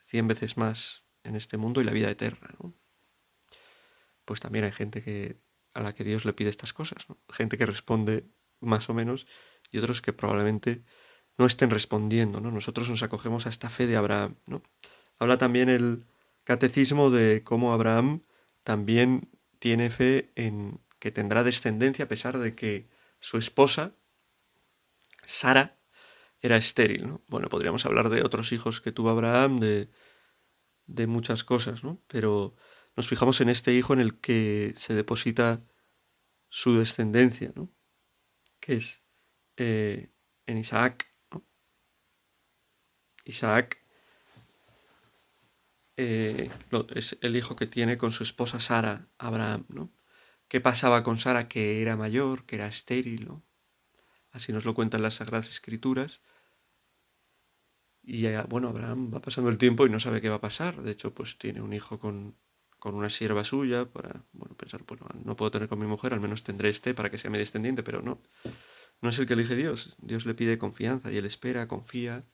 cien 0.00 0.26
veces 0.28 0.56
más 0.56 1.04
en 1.22 1.36
este 1.36 1.58
mundo 1.58 1.80
y 1.80 1.84
la 1.84 1.92
vida 1.92 2.10
eterna. 2.10 2.48
Pues 4.24 4.40
también 4.40 4.64
hay 4.64 4.72
gente 4.72 5.02
que, 5.02 5.36
a 5.74 5.82
la 5.82 5.94
que 5.94 6.04
Dios 6.04 6.24
le 6.24 6.32
pide 6.32 6.48
estas 6.48 6.72
cosas. 6.72 7.06
Gente 7.28 7.58
que 7.58 7.66
responde 7.66 8.24
más 8.60 8.88
o 8.88 8.94
menos 8.94 9.26
y 9.70 9.78
otros 9.78 10.00
que 10.00 10.12
probablemente 10.12 10.82
no 11.38 11.46
estén 11.46 11.70
respondiendo. 11.70 12.40
¿no? 12.40 12.50
Nosotros 12.50 12.88
nos 12.88 13.02
acogemos 13.02 13.46
a 13.46 13.48
esta 13.48 13.70
fe 13.70 13.86
de 13.86 13.96
Abraham. 13.96 14.36
¿no? 14.46 14.62
Habla 15.18 15.38
también 15.38 15.68
el 15.68 16.06
catecismo 16.44 17.10
de 17.10 17.42
cómo 17.42 17.72
Abraham 17.72 18.22
también 18.62 19.28
tiene 19.58 19.90
fe 19.90 20.32
en 20.34 20.80
que 20.98 21.10
tendrá 21.10 21.44
descendencia 21.44 22.04
a 22.04 22.08
pesar 22.08 22.38
de 22.38 22.54
que 22.54 22.88
su 23.20 23.38
esposa, 23.38 23.94
Sara, 25.26 25.78
era 26.40 26.56
estéril. 26.56 27.06
¿no? 27.06 27.22
Bueno, 27.28 27.48
podríamos 27.48 27.84
hablar 27.86 28.08
de 28.08 28.22
otros 28.22 28.52
hijos 28.52 28.80
que 28.80 28.92
tuvo 28.92 29.10
Abraham, 29.10 29.60
de, 29.60 29.88
de 30.86 31.06
muchas 31.06 31.44
cosas, 31.44 31.84
¿no? 31.84 32.00
pero 32.06 32.54
nos 32.96 33.08
fijamos 33.08 33.40
en 33.40 33.48
este 33.48 33.74
hijo 33.74 33.92
en 33.92 34.00
el 34.00 34.18
que 34.20 34.72
se 34.76 34.94
deposita 34.94 35.62
su 36.48 36.78
descendencia, 36.78 37.52
¿no? 37.54 37.70
que 38.60 38.76
es 38.76 39.02
eh, 39.56 40.10
en 40.46 40.58
Isaac. 40.58 41.06
Isaac 43.26 43.78
eh, 45.96 46.50
es 46.94 47.18
el 47.20 47.36
hijo 47.36 47.56
que 47.56 47.66
tiene 47.66 47.98
con 47.98 48.12
su 48.12 48.22
esposa 48.22 48.60
Sara, 48.60 49.08
Abraham. 49.18 49.66
¿no? 49.68 49.92
¿Qué 50.48 50.60
pasaba 50.60 51.02
con 51.02 51.18
Sara? 51.18 51.48
Que 51.48 51.82
era 51.82 51.96
mayor, 51.96 52.44
que 52.46 52.56
era 52.56 52.66
estéril. 52.66 53.26
¿no? 53.26 53.44
Así 54.32 54.52
nos 54.52 54.64
lo 54.64 54.74
cuentan 54.74 55.02
las 55.02 55.16
Sagradas 55.16 55.48
Escrituras. 55.48 56.22
Y 58.02 58.24
bueno, 58.48 58.68
Abraham 58.68 59.12
va 59.12 59.20
pasando 59.20 59.50
el 59.50 59.58
tiempo 59.58 59.84
y 59.84 59.90
no 59.90 59.98
sabe 59.98 60.20
qué 60.20 60.28
va 60.28 60.36
a 60.36 60.40
pasar. 60.40 60.80
De 60.82 60.92
hecho, 60.92 61.12
pues 61.12 61.38
tiene 61.38 61.60
un 61.60 61.72
hijo 61.72 61.98
con, 61.98 62.36
con 62.78 62.94
una 62.94 63.10
sierva 63.10 63.44
suya 63.44 63.86
para, 63.86 64.22
bueno, 64.32 64.54
pensar, 64.56 64.84
bueno, 64.86 65.08
no 65.24 65.34
puedo 65.34 65.50
tener 65.50 65.68
con 65.68 65.80
mi 65.80 65.86
mujer, 65.86 66.12
al 66.12 66.20
menos 66.20 66.44
tendré 66.44 66.68
este 66.68 66.94
para 66.94 67.10
que 67.10 67.18
sea 67.18 67.32
mi 67.32 67.38
descendiente, 67.38 67.82
pero 67.82 68.02
no. 68.02 68.22
No 69.00 69.08
es 69.08 69.18
el 69.18 69.26
que 69.26 69.32
elige 69.32 69.56
Dios. 69.56 69.96
Dios 69.98 70.24
le 70.24 70.34
pide 70.34 70.56
confianza 70.56 71.10
y 71.10 71.16
él 71.16 71.24
espera, 71.24 71.66
confía, 71.66 72.24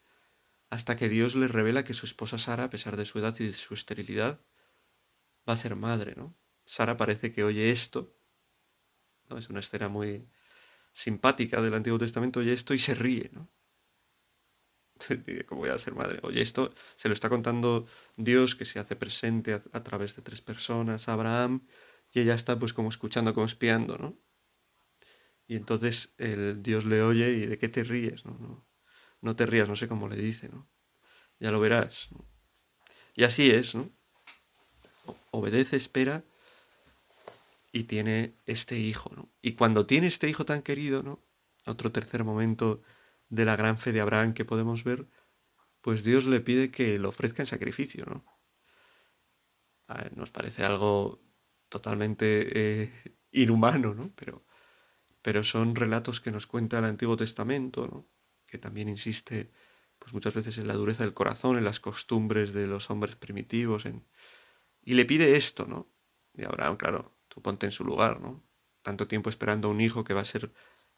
hasta 0.73 0.97
que 0.97 1.11
Dios 1.11 1.35
le 1.35 1.49
revela 1.49 1.85
que 1.85 1.93
su 1.93 2.07
esposa 2.07 2.39
Sara, 2.39 2.65
a 2.65 2.71
pesar 2.71 2.97
de 2.97 3.05
su 3.05 3.19
edad 3.19 3.37
y 3.39 3.45
de 3.45 3.53
su 3.53 3.75
esterilidad, 3.75 4.41
va 5.47 5.53
a 5.53 5.59
ser 5.59 5.77
madre, 5.77 6.15
¿no? 6.17 6.35
Sara 6.65 6.97
parece 6.97 7.31
que 7.31 7.45
oye 7.45 7.71
esto, 7.71 8.17
¿no? 9.29 9.37
Es 9.37 9.51
una 9.51 9.61
escena 9.61 9.89
muy 9.89 10.27
simpática 10.95 11.61
del 11.61 11.75
Antiguo 11.75 11.99
Testamento, 11.99 12.41
oye 12.41 12.55
esto 12.55 12.73
y 12.73 12.79
se 12.79 12.95
ríe, 12.95 13.29
¿no? 13.35 13.51
¿Cómo 15.47 15.61
voy 15.61 15.69
a 15.69 15.79
ser 15.79 15.95
madre? 15.95 16.21
Oye, 16.23 16.41
esto 16.41 16.73
se 16.97 17.09
lo 17.09 17.13
está 17.13 17.29
contando 17.29 17.87
Dios 18.17 18.55
que 18.55 18.65
se 18.65 18.79
hace 18.79 18.97
presente 18.97 19.53
a, 19.53 19.85
través 19.85 20.17
de 20.17 20.23
tres 20.23 20.41
personas, 20.41 21.07
Abraham, 21.07 21.67
y 22.13 22.21
ella 22.21 22.35
está 22.35 22.59
pues 22.59 22.73
como 22.73 22.89
escuchando, 22.89 23.35
como 23.35 23.45
espiando, 23.45 23.99
¿no? 23.99 24.19
Y 25.47 25.57
entonces 25.57 26.15
el 26.17 26.63
Dios 26.63 26.87
le 26.87 27.03
oye 27.03 27.31
y 27.33 27.47
¿de 27.47 27.59
qué 27.59 27.69
te 27.69 27.85
ríes? 27.85 28.25
No, 28.25 28.39
no, 28.39 28.72
no 29.23 29.35
te 29.35 29.47
rías, 29.47 29.69
no 29.69 29.77
sé 29.77 29.89
cómo 29.89 30.09
le 30.09 30.17
dice, 30.17 30.51
¿no? 30.51 30.69
Ya 31.41 31.51
lo 31.51 31.61
verás. 31.61 32.11
Y 33.15 33.25
así 33.25 33.51
es, 33.51 33.75
¿no? 33.75 33.89
Obedece, 35.31 35.77
espera 35.77 36.23
y 37.73 37.85
tiene 37.85 38.35
este 38.45 38.79
hijo, 38.79 39.11
¿no? 39.17 39.31
Y 39.41 39.53
cuando 39.53 39.87
tiene 39.87 40.09
este 40.09 40.29
hijo 40.29 40.45
tan 40.45 40.61
querido, 40.61 41.03
¿no? 41.03 41.21
Otro 41.65 41.91
tercer 41.91 42.25
momento 42.25 42.83
de 43.31 43.45
la 43.47 43.57
gran 43.57 43.79
fe 43.79 43.93
de 43.93 44.01
Abraham 44.01 44.35
que 44.35 44.45
podemos 44.45 44.85
ver, 44.85 45.09
pues 45.81 46.05
Dios 46.05 46.25
le 46.25 46.41
pide 46.41 46.71
que 46.71 46.99
lo 46.99 47.09
ofrezca 47.09 47.43
en 47.43 47.47
sacrificio, 47.47 48.05
¿no? 48.05 48.25
nos 50.17 50.31
parece 50.31 50.65
algo 50.65 51.21
totalmente 51.69 52.49
eh, 52.55 52.91
inhumano, 53.31 53.93
¿no? 53.93 54.11
Pero, 54.17 54.43
pero 55.21 55.45
son 55.45 55.75
relatos 55.75 56.21
que 56.21 56.33
nos 56.33 56.47
cuenta 56.47 56.79
el 56.79 56.87
Antiguo 56.87 57.17
Testamento, 57.17 57.87
¿no? 57.87 58.12
Que 58.53 58.59
también 58.59 58.91
insiste, 58.91 59.51
pues 59.99 60.13
muchas 60.13 60.35
veces 60.35 60.59
en 60.59 60.67
la 60.67 60.75
dureza 60.75 61.05
del 61.05 61.15
corazón, 61.15 61.57
en 61.57 61.65
las 61.65 61.81
costumbres 61.81 62.53
de 62.53 62.67
los 62.67 62.91
hombres 62.91 63.17
primitivos, 63.17 63.87
en... 63.87 64.05
y 64.83 64.93
le 64.93 65.07
pide 65.07 65.37
esto, 65.39 65.65
¿no? 65.65 65.91
Y 66.35 66.45
Abraham, 66.45 66.77
claro, 66.77 67.17
tú 67.29 67.41
ponte 67.41 67.65
en 67.65 67.73
su 67.73 67.83
lugar, 67.83 68.21
¿no? 68.21 68.45
Tanto 68.83 69.09
tiempo 69.09 69.31
esperando 69.31 69.69
a 69.69 69.71
un 69.71 69.81
hijo 69.81 70.05
que 70.05 70.13
va 70.13 70.21
a 70.21 70.27
ser 70.27 70.53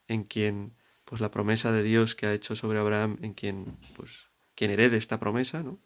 en 0.08 0.24
quien 0.24 0.76
pues 1.04 1.20
la 1.20 1.30
promesa 1.30 1.70
de 1.70 1.84
Dios 1.84 2.16
que 2.16 2.26
ha 2.26 2.32
hecho 2.32 2.56
sobre 2.56 2.80
Abraham 2.80 3.18
en 3.22 3.34
quien, 3.34 3.78
pues, 3.94 4.30
quien 4.56 4.72
herede 4.72 4.96
esta 4.96 5.20
promesa, 5.20 5.62
¿no? 5.62 5.80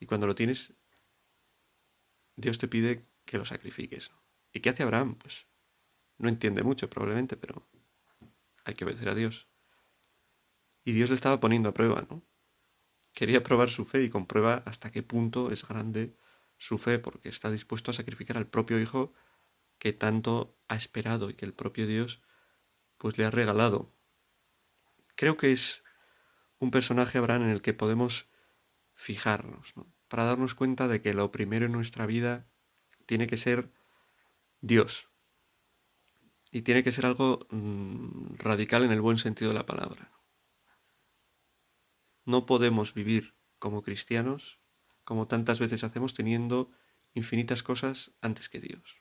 Y 0.00 0.06
cuando 0.06 0.26
lo 0.26 0.34
tienes, 0.34 0.72
Dios 2.36 2.56
te 2.56 2.68
pide 2.68 3.06
que 3.26 3.36
lo 3.36 3.44
sacrifiques. 3.44 4.12
¿Y 4.50 4.60
qué 4.60 4.70
hace 4.70 4.82
Abraham? 4.82 5.16
Pues 5.16 5.46
no 6.16 6.30
entiende 6.30 6.62
mucho 6.62 6.88
probablemente, 6.88 7.36
pero 7.36 7.68
hay 8.64 8.72
que 8.72 8.86
obedecer 8.86 9.10
a 9.10 9.14
Dios. 9.14 9.51
Y 10.84 10.92
Dios 10.92 11.10
le 11.10 11.14
estaba 11.14 11.40
poniendo 11.40 11.68
a 11.68 11.74
prueba, 11.74 12.06
¿no? 12.10 12.22
Quería 13.12 13.42
probar 13.42 13.70
su 13.70 13.84
fe 13.84 14.02
y 14.02 14.10
comprueba 14.10 14.62
hasta 14.66 14.90
qué 14.90 15.02
punto 15.02 15.50
es 15.50 15.66
grande 15.66 16.16
su 16.56 16.78
fe, 16.78 16.98
porque 16.98 17.28
está 17.28 17.50
dispuesto 17.50 17.90
a 17.90 17.94
sacrificar 17.94 18.36
al 18.36 18.46
propio 18.46 18.80
hijo 18.80 19.12
que 19.78 19.92
tanto 19.92 20.56
ha 20.68 20.76
esperado 20.76 21.28
y 21.28 21.34
que 21.34 21.44
el 21.44 21.52
propio 21.52 21.86
Dios 21.86 22.22
pues 22.98 23.18
le 23.18 23.24
ha 23.24 23.30
regalado 23.30 23.92
Creo 25.14 25.36
que 25.36 25.52
es 25.52 25.84
un 26.58 26.70
personaje, 26.70 27.18
Abraham, 27.18 27.42
en 27.42 27.50
el 27.50 27.62
que 27.62 27.74
podemos 27.74 28.28
fijarnos, 28.94 29.76
¿no? 29.76 29.86
para 30.08 30.24
darnos 30.24 30.54
cuenta 30.54 30.88
de 30.88 31.00
que 31.00 31.14
lo 31.14 31.30
primero 31.32 31.66
en 31.66 31.72
nuestra 31.72 32.06
vida 32.06 32.46
tiene 33.06 33.26
que 33.26 33.36
ser 33.36 33.72
Dios. 34.60 35.08
Y 36.50 36.62
tiene 36.62 36.82
que 36.84 36.92
ser 36.92 37.06
algo 37.06 37.46
mm, 37.50 38.34
radical 38.38 38.84
en 38.84 38.92
el 38.92 39.00
buen 39.00 39.16
sentido 39.18 39.52
de 39.52 39.58
la 39.58 39.66
palabra. 39.66 40.10
No 42.24 42.46
podemos 42.46 42.94
vivir 42.94 43.34
como 43.58 43.82
cristianos, 43.82 44.58
como 45.04 45.26
tantas 45.26 45.58
veces 45.58 45.84
hacemos, 45.84 46.14
teniendo 46.14 46.70
infinitas 47.14 47.62
cosas 47.62 48.12
antes 48.20 48.48
que 48.48 48.60
Dios. 48.60 48.96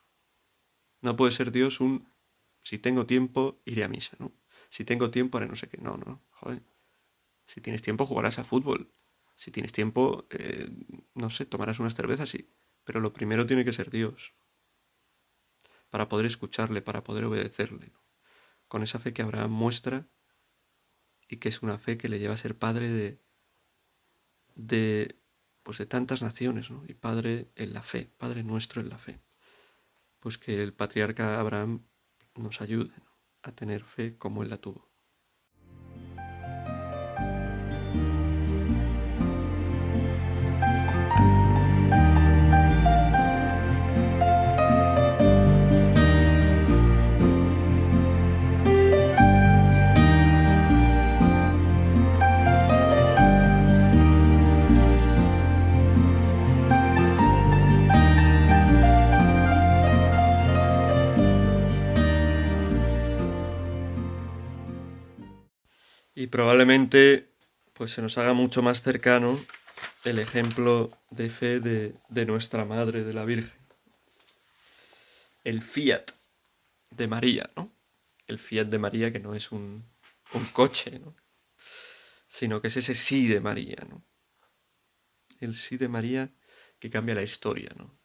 No 1.02 1.16
puede 1.16 1.32
ser 1.32 1.52
Dios 1.52 1.80
un, 1.80 2.12
si 2.60 2.78
tengo 2.78 3.06
tiempo, 3.06 3.62
iré 3.66 3.84
a 3.84 3.88
misa, 3.88 4.16
¿no? 4.20 4.32
si 4.72 4.86
tengo 4.86 5.12
tiempo, 5.12 5.38
haré 5.38 5.48
no 5.48 5.56
sé 5.56 5.68
qué. 5.68 5.78
No, 5.78 5.98
no, 5.98 6.24
joder. 6.32 6.64
Si 7.46 7.60
tienes 7.60 7.82
tiempo, 7.82 8.06
jugarás 8.06 8.40
a 8.40 8.44
fútbol. 8.44 8.94
Si 9.36 9.52
tienes 9.52 9.74
tiempo, 9.74 10.28
eh, 10.30 10.70
no 11.14 11.30
sé, 11.30 11.46
tomarás 11.46 11.80
unas 11.80 11.94
cervezas, 11.94 12.30
sí. 12.30 12.50
Pero 12.86 13.02
lo 13.02 13.12
primero 13.12 13.46
tiene 13.46 13.66
que 13.66 13.74
ser 13.74 13.90
Dios. 13.90 14.34
Para 15.90 16.08
poder 16.08 16.26
escucharle, 16.26 16.82
para 16.82 17.04
poder 17.04 17.26
obedecerle. 17.26 17.92
Con 18.70 18.82
esa 18.82 18.98
fe 18.98 19.14
que 19.14 19.22
Abraham 19.22 19.52
muestra 19.52 20.08
y 21.32 21.38
que 21.38 21.48
es 21.48 21.63
una 21.63 21.80
fe 21.80 21.98
que 21.98 22.10
le 22.10 22.20
lleva 22.20 22.34
a 22.34 22.38
ser 22.38 22.58
padre 22.58 22.89
de, 22.89 23.17
de, 24.56 25.15
pues 25.63 25.78
de 25.78 25.86
tantas 25.86 26.22
naciones, 26.22 26.70
¿no? 26.70 26.84
Y 26.89 26.94
padre 26.94 27.50
en 27.56 27.74
la 27.74 27.82
fe, 27.82 28.12
padre 28.17 28.44
nuestro 28.44 28.82
en 28.82 28.89
la 28.89 28.98
fe. 28.98 29.22
Pues 30.20 30.38
que 30.38 30.62
el 30.62 30.74
patriarca 30.74 31.39
Abraham 31.39 31.86
nos 32.36 32.60
ayude, 32.60 32.91
a 33.44 33.54
tener 33.54 33.86
fe 33.86 34.17
como 34.17 34.44
él 34.44 34.50
la 34.50 34.58
tuvo. 34.58 34.91
Probablemente 66.32 67.30
pues 67.74 67.91
se 67.91 68.02
nos 68.02 68.17
haga 68.17 68.34
mucho 68.34 68.62
más 68.62 68.82
cercano 68.82 69.39
el 70.04 70.20
ejemplo 70.20 70.91
de 71.10 71.30
fe 71.30 71.60
de, 71.60 72.26
nuestra 72.26 72.65
Madre, 72.65 73.04
de 73.04 73.13
la 73.13 73.26
Virgen. 73.26 73.60
El 75.44 75.62
fiat 75.62 76.12
de 76.91 77.08
María, 77.08 77.50
¿no? 77.56 77.72
El 78.28 78.39
fiat 78.39 78.67
de 78.67 78.80
María 78.80 79.12
que 79.12 79.20
no 79.20 79.36
es 79.36 79.52
un, 79.52 79.86
un 80.34 80.46
coche, 80.46 81.00
¿no? 81.00 81.15
Sino 82.28 82.62
que 82.62 82.70
es 82.70 82.78
ese 82.78 82.96
sí 82.96 83.28
de 83.28 83.41
María, 83.41 83.78
¿no? 83.89 84.04
El 85.39 85.56
sí 85.56 85.78
de 85.78 85.89
María 85.89 86.32
que 86.80 86.89
cambia 86.89 87.15
la 87.15 87.24
historia, 87.24 87.70
¿no? 87.76 88.00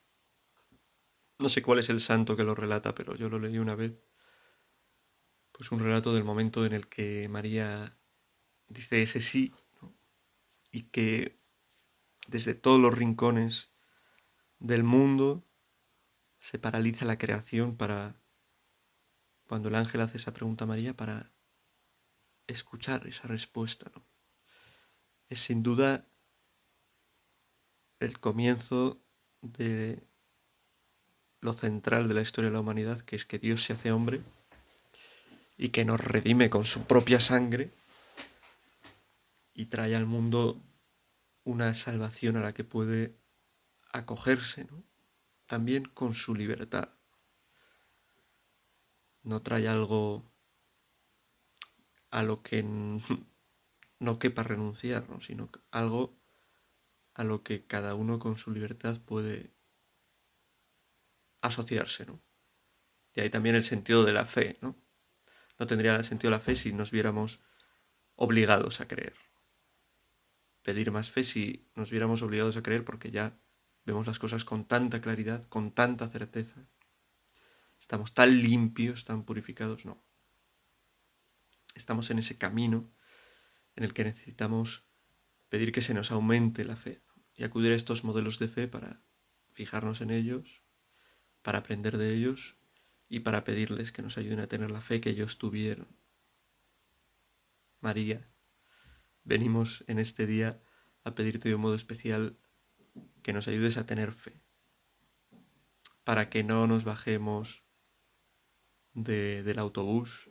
No 1.39 1.49
sé 1.49 1.63
cuál 1.63 1.79
es 1.81 1.91
el 1.91 2.01
santo 2.01 2.37
que 2.37 2.45
lo 2.45 2.55
relata, 2.55 2.95
pero 2.95 3.15
yo 3.15 3.29
lo 3.29 3.39
leí 3.39 3.59
una 3.59 3.75
vez. 3.75 3.93
Pues 5.53 5.71
un 5.71 5.81
relato 5.81 6.15
del 6.15 6.25
momento 6.25 6.65
en 6.65 6.73
el 6.73 6.89
que 6.89 7.29
María 7.29 7.97
dice 8.69 9.03
ese 9.03 9.21
sí, 9.21 9.55
¿no? 9.81 9.95
y 10.71 10.83
que 10.85 11.39
desde 12.29 12.55
todos 12.55 12.81
los 12.81 12.97
rincones 12.97 13.71
del 14.59 14.83
mundo 14.83 15.45
se 16.39 16.59
paraliza 16.59 17.05
la 17.05 17.19
creación 17.19 17.77
para, 17.77 18.17
cuando 19.47 19.69
el 19.69 19.75
ángel 19.75 20.01
hace 20.01 20.19
esa 20.19 20.33
pregunta 20.33 20.65
a 20.65 20.69
María, 20.69 20.95
para 20.95 21.31
escuchar 22.47 23.07
esa 23.07 23.29
respuesta. 23.29 23.91
Es 25.29 25.41
sin 25.41 25.63
duda 25.63 26.07
el 27.99 28.21
comienzo 28.21 29.01
de 29.43 30.03
lo 31.41 31.53
central 31.53 32.09
de 32.09 32.15
la 32.15 32.23
historia 32.23 32.51
de 32.51 32.55
la 32.55 32.61
humanidad, 32.61 33.01
que 33.01 33.17
es 33.17 33.25
que 33.25 33.39
Dios 33.39 33.65
se 33.65 33.73
hace 33.73 33.93
hombre 33.93 34.21
y 35.57 35.71
que 35.71 35.85
nos 35.85 36.01
redime 36.01 36.51
con 36.51 36.67
su 36.67 36.85
propia 36.85 37.21
sangre 37.21 37.73
y 39.57 39.67
trae 39.67 39.97
al 39.97 40.05
mundo 40.05 40.63
una 41.43 41.75
salvación 41.75 42.37
a 42.37 42.41
la 42.41 42.53
que 42.53 42.63
puede 42.63 43.17
acogerse, 43.91 44.65
¿no? 44.65 44.85
también 45.47 45.85
con 45.85 46.13
su 46.13 46.35
libertad. 46.35 46.91
No 49.23 49.41
trae 49.43 49.67
algo 49.67 50.31
a 52.11 52.23
lo 52.23 52.43
que 52.43 52.63
no 53.99 54.19
quepa 54.19 54.43
renunciar, 54.43 55.09
¿no? 55.09 55.21
sino 55.21 55.51
algo 55.71 56.21
a 57.15 57.25
lo 57.25 57.43
que 57.43 57.67
cada 57.67 57.95
uno 57.95 58.19
con 58.19 58.37
su 58.37 58.51
libertad 58.51 59.01
puede 59.01 59.55
asociarse, 61.41 62.05
¿no? 62.05 62.21
Y 63.15 63.21
ahí 63.21 63.31
también 63.31 63.55
el 63.55 63.65
sentido 63.65 64.05
de 64.05 64.13
la 64.13 64.27
fe, 64.27 64.59
¿no? 64.61 64.77
No 65.59 65.67
tendría 65.67 66.03
sentido 66.05 66.31
la 66.31 66.41
fe 66.41 66.55
si 66.55 66.75
nos 66.75 66.91
viéramos 66.91 67.41
obligados 68.17 68.83
a 68.83 68.89
creer. 68.89 69.26
Pedir 70.67 70.91
más 70.91 71.13
fe 71.13 71.23
si 71.23 71.71
nos 71.77 71.93
viéramos 71.93 72.23
obligados 72.23 72.57
a 72.57 72.63
creer 72.65 72.85
porque 72.85 73.13
ya 73.13 73.39
vemos 73.85 74.09
las 74.09 74.19
cosas 74.19 74.45
con 74.45 74.67
tanta 74.67 75.01
claridad, 75.01 75.45
con 75.45 75.71
tanta 75.71 76.09
certeza. 76.09 76.69
Estamos 77.79 78.15
tan 78.15 78.43
limpios, 78.43 79.05
tan 79.05 79.23
purificados, 79.23 79.85
no. 79.85 80.03
Estamos 81.77 82.11
en 82.11 82.19
ese 82.19 82.37
camino 82.37 82.91
en 83.77 83.85
el 83.85 83.95
que 83.95 84.03
necesitamos 84.03 84.83
pedir 85.49 85.71
que 85.71 85.83
se 85.83 85.95
nos 85.95 86.11
aumente 86.11 86.65
la 86.65 86.75
fe 86.75 87.01
y 87.37 87.45
acudir 87.45 87.71
a 87.71 87.77
estos 87.77 88.03
modelos 88.03 88.41
de 88.41 88.49
fe 88.49 88.67
para 88.67 89.05
fijarnos 89.53 90.01
en 90.01 90.11
ellos 90.11 90.67
para 91.47 91.59
aprender 91.59 91.97
de 91.97 92.13
ellos 92.13 92.57
y 93.09 93.21
para 93.21 93.45
pedirles 93.45 93.93
que 93.93 94.03
nos 94.03 94.19
ayuden 94.19 94.41
a 94.41 94.49
tener 94.49 94.69
la 94.73 94.81
fe 94.81 95.01
que 95.01 95.11
ellos 95.11 95.39
tuvieron. 95.39 95.87
María, 97.79 98.29
venimos 99.27 99.85
en 99.89 99.99
este 99.99 100.27
día 100.27 100.59
a 101.05 101.15
pedirte 101.15 101.49
de 101.49 101.57
un 101.57 101.61
modo 101.61 101.75
especial 101.75 102.39
que 103.23 103.33
nos 103.33 103.49
ayudes 103.49 103.77
a 103.77 103.85
tener 103.85 104.13
fe, 104.13 104.41
para 106.05 106.31
que 106.31 106.45
no 106.45 106.67
nos 106.67 106.85
bajemos 106.85 107.65
del 108.95 109.59
autobús, 109.59 110.31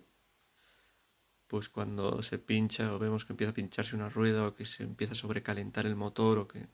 pues 1.48 1.70
cuando 1.70 2.24
se 2.24 2.40
pincha 2.40 2.96
o 2.96 3.00
vemos 3.00 3.26
que 3.26 3.34
empieza 3.34 3.52
a 3.52 3.54
pincharse 3.54 3.96
una 3.96 4.10
rueda 4.10 4.48
o 4.48 4.56
que 4.56 4.66
se 4.66 4.84
empieza 4.84 5.14
a 5.14 5.18
sobrecalentar 5.18 5.86
el 5.86 5.96
motor 5.96 6.40
o 6.40 6.48
que 6.48 6.68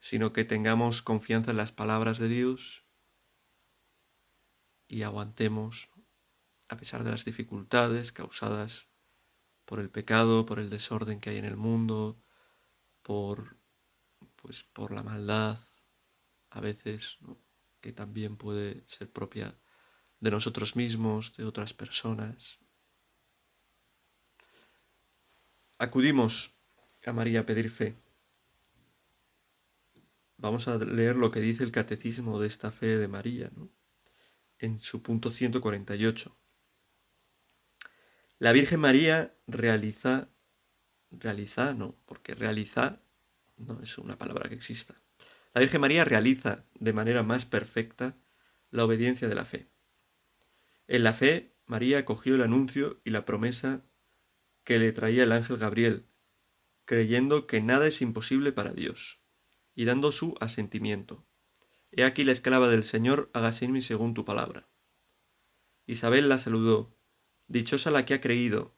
sino 0.00 0.34
que 0.34 0.44
tengamos 0.44 1.00
confianza 1.00 1.52
en 1.52 1.56
las 1.56 1.72
palabras 1.72 2.18
de 2.18 2.28
Dios 2.28 2.84
y 4.86 5.00
aguantemos 5.00 5.88
a 6.68 6.76
pesar 6.76 7.04
de 7.04 7.10
las 7.10 7.24
dificultades 7.24 8.12
causadas 8.12 8.93
por 9.64 9.80
el 9.80 9.90
pecado, 9.90 10.46
por 10.46 10.58
el 10.58 10.70
desorden 10.70 11.20
que 11.20 11.30
hay 11.30 11.38
en 11.38 11.44
el 11.44 11.56
mundo, 11.56 12.20
por 13.02 13.56
pues 14.36 14.62
por 14.62 14.92
la 14.92 15.02
maldad 15.02 15.58
a 16.50 16.60
veces 16.60 17.18
que 17.80 17.92
también 17.92 18.36
puede 18.36 18.84
ser 18.86 19.10
propia 19.10 19.58
de 20.20 20.30
nosotros 20.30 20.76
mismos, 20.76 21.34
de 21.36 21.44
otras 21.44 21.74
personas. 21.74 22.58
Acudimos 25.78 26.54
a 27.04 27.12
María 27.12 27.40
a 27.40 27.46
pedir 27.46 27.70
fe 27.70 27.96
Vamos 30.44 30.68
a 30.68 30.76
leer 30.76 31.16
lo 31.16 31.30
que 31.30 31.40
dice 31.40 31.64
el 31.64 31.72
catecismo 31.72 32.38
de 32.38 32.48
esta 32.48 32.70
fe 32.70 32.98
de 32.98 33.08
María, 33.08 33.50
¿no? 33.56 33.70
en 34.58 34.78
su 34.78 35.02
punto 35.02 35.30
148. 35.30 36.36
La 38.38 38.52
Virgen 38.52 38.80
María 38.80 39.36
realiza, 39.46 40.28
realiza, 41.10 41.72
no, 41.74 41.96
porque 42.04 42.34
realiza 42.34 43.00
no 43.56 43.80
es 43.80 43.98
una 43.98 44.18
palabra 44.18 44.48
que 44.48 44.54
exista. 44.54 45.00
La 45.52 45.60
Virgen 45.60 45.80
María 45.80 46.04
realiza 46.04 46.64
de 46.74 46.92
manera 46.92 47.22
más 47.22 47.44
perfecta 47.44 48.16
la 48.70 48.84
obediencia 48.84 49.28
de 49.28 49.34
la 49.34 49.44
fe. 49.44 49.68
En 50.88 51.04
la 51.04 51.12
fe, 51.12 51.54
María 51.66 51.98
acogió 51.98 52.34
el 52.34 52.42
anuncio 52.42 53.00
y 53.04 53.10
la 53.10 53.24
promesa 53.24 53.84
que 54.64 54.78
le 54.78 54.92
traía 54.92 55.22
el 55.22 55.32
ángel 55.32 55.56
Gabriel, 55.56 56.06
creyendo 56.84 57.46
que 57.46 57.60
nada 57.60 57.86
es 57.86 58.02
imposible 58.02 58.52
para 58.52 58.72
Dios 58.72 59.20
y 59.74 59.84
dando 59.84 60.12
su 60.12 60.34
asentimiento. 60.40 61.26
He 61.90 62.04
aquí 62.04 62.24
la 62.24 62.32
esclava 62.32 62.68
del 62.68 62.84
Señor, 62.84 63.30
hágase 63.32 63.64
en 63.64 63.72
mí 63.72 63.82
según 63.82 64.14
tu 64.14 64.24
palabra. 64.24 64.68
Isabel 65.86 66.28
la 66.28 66.38
saludó, 66.38 66.93
dichosa 67.48 67.90
la 67.90 68.06
que 68.06 68.14
ha 68.14 68.20
creído, 68.20 68.74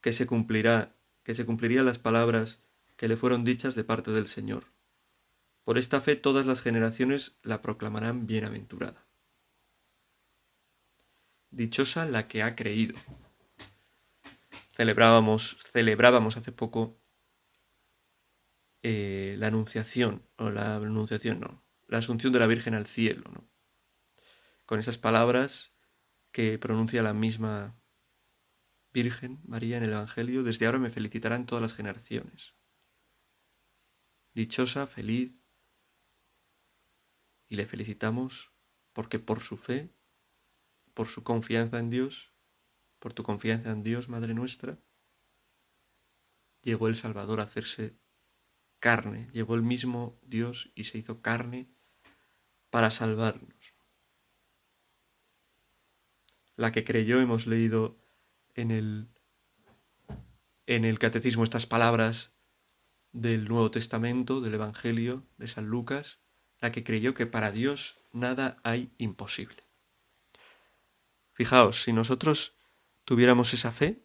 que 0.00 0.12
se 0.12 0.26
cumplirá, 0.26 0.94
que 1.22 1.34
se 1.34 1.44
cumplirían 1.44 1.86
las 1.86 1.98
palabras 1.98 2.60
que 2.96 3.08
le 3.08 3.16
fueron 3.16 3.44
dichas 3.44 3.74
de 3.74 3.84
parte 3.84 4.10
del 4.10 4.28
Señor. 4.28 4.64
Por 5.64 5.78
esta 5.78 6.00
fe 6.00 6.16
todas 6.16 6.46
las 6.46 6.62
generaciones 6.62 7.36
la 7.42 7.60
proclamarán 7.60 8.26
bienaventurada. 8.26 9.04
Dichosa 11.50 12.06
la 12.06 12.28
que 12.28 12.42
ha 12.42 12.54
creído. 12.54 12.96
Celebrábamos, 14.72 15.56
celebrábamos 15.72 16.36
hace 16.36 16.52
poco 16.52 16.98
eh, 18.82 19.36
la 19.38 19.48
anunciación, 19.48 20.22
o 20.36 20.50
la 20.50 20.76
anunciación 20.76 21.40
no, 21.40 21.64
la 21.88 21.98
asunción 21.98 22.32
de 22.32 22.38
la 22.38 22.46
Virgen 22.46 22.74
al 22.74 22.86
cielo, 22.86 23.24
¿no? 23.32 23.48
Con 24.66 24.80
esas 24.80 24.98
palabras 24.98 25.75
que 26.36 26.58
pronuncia 26.58 27.02
la 27.02 27.14
misma 27.14 27.80
Virgen 28.92 29.40
María 29.46 29.78
en 29.78 29.84
el 29.84 29.94
Evangelio, 29.94 30.42
desde 30.42 30.66
ahora 30.66 30.78
me 30.78 30.90
felicitarán 30.90 31.46
todas 31.46 31.62
las 31.62 31.72
generaciones. 31.72 32.54
Dichosa, 34.34 34.86
feliz, 34.86 35.42
y 37.48 37.56
le 37.56 37.64
felicitamos 37.64 38.52
porque 38.92 39.18
por 39.18 39.40
su 39.40 39.56
fe, 39.56 39.94
por 40.92 41.06
su 41.08 41.22
confianza 41.22 41.78
en 41.78 41.88
Dios, 41.88 42.34
por 42.98 43.14
tu 43.14 43.22
confianza 43.22 43.70
en 43.70 43.82
Dios, 43.82 44.10
Madre 44.10 44.34
nuestra, 44.34 44.78
llegó 46.60 46.88
el 46.88 46.96
Salvador 46.96 47.40
a 47.40 47.44
hacerse 47.44 47.96
carne, 48.78 49.30
llevó 49.32 49.54
el 49.54 49.62
mismo 49.62 50.20
Dios 50.20 50.70
y 50.74 50.84
se 50.84 50.98
hizo 50.98 51.22
carne 51.22 51.70
para 52.68 52.90
salvarnos. 52.90 53.55
La 56.56 56.72
que 56.72 56.84
creyó, 56.84 57.20
hemos 57.20 57.46
leído 57.46 57.98
en 58.54 58.70
el, 58.70 59.08
en 60.66 60.84
el 60.84 60.98
catecismo 60.98 61.44
estas 61.44 61.66
palabras 61.66 62.32
del 63.12 63.48
Nuevo 63.48 63.70
Testamento, 63.70 64.40
del 64.40 64.54
Evangelio 64.54 65.26
de 65.36 65.48
San 65.48 65.66
Lucas, 65.66 66.20
la 66.60 66.72
que 66.72 66.84
creyó 66.84 67.14
que 67.14 67.26
para 67.26 67.52
Dios 67.52 67.98
nada 68.12 68.58
hay 68.62 68.90
imposible. 68.98 69.64
Fijaos, 71.32 71.82
si 71.82 71.92
nosotros 71.92 72.56
tuviéramos 73.04 73.52
esa 73.52 73.70
fe 73.70 74.02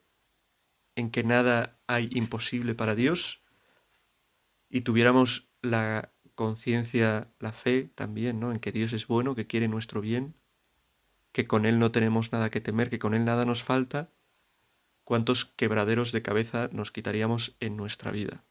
en 0.95 1.09
que 1.09 1.23
nada 1.23 1.79
hay 1.87 2.09
imposible 2.11 2.75
para 2.75 2.95
Dios, 2.95 3.41
y 4.71 4.81
tuviéramos 4.81 5.49
la 5.61 6.13
conciencia, 6.33 7.31
la 7.39 7.51
fe 7.51 7.91
también, 7.93 8.39
¿no? 8.39 8.51
En 8.51 8.59
que 8.59 8.71
Dios 8.71 8.93
es 8.93 9.05
bueno, 9.05 9.35
que 9.35 9.47
quiere 9.47 9.67
nuestro 9.67 10.01
bien, 10.01 10.35
que 11.31 11.47
con 11.47 11.65
Él 11.65 11.79
no 11.79 11.91
tenemos 11.91 12.31
nada 12.31 12.49
que 12.49 12.61
temer, 12.61 12.89
que 12.89 12.99
con 12.99 13.13
Él 13.13 13.25
nada 13.25 13.45
nos 13.45 13.63
falta, 13.63 14.09
cuántos 15.03 15.45
quebraderos 15.45 16.11
de 16.11 16.21
cabeza 16.21 16.69
nos 16.71 16.91
quitaríamos 16.91 17.55
en 17.59 17.77
nuestra 17.77 18.11
vida, 18.11 18.43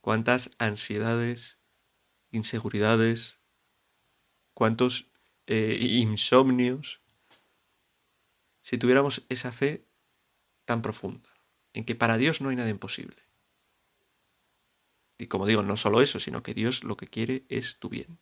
cuántas 0.00 0.50
ansiedades, 0.58 1.58
inseguridades, 2.30 3.38
cuántos 4.54 5.10
eh, 5.46 5.78
insomnios, 5.80 7.00
si 8.62 8.76
tuviéramos 8.76 9.24
esa 9.28 9.52
fe 9.52 9.86
tan 10.64 10.82
profunda, 10.82 11.30
en 11.72 11.84
que 11.84 11.94
para 11.94 12.18
Dios 12.18 12.40
no 12.40 12.50
hay 12.50 12.56
nada 12.56 12.68
imposible. 12.68 13.16
Y 15.16 15.26
como 15.26 15.46
digo, 15.46 15.62
no 15.62 15.76
solo 15.76 16.00
eso, 16.00 16.20
sino 16.20 16.42
que 16.42 16.54
Dios 16.54 16.84
lo 16.84 16.96
que 16.96 17.08
quiere 17.08 17.44
es 17.48 17.78
tu 17.78 17.88
bien. 17.88 18.18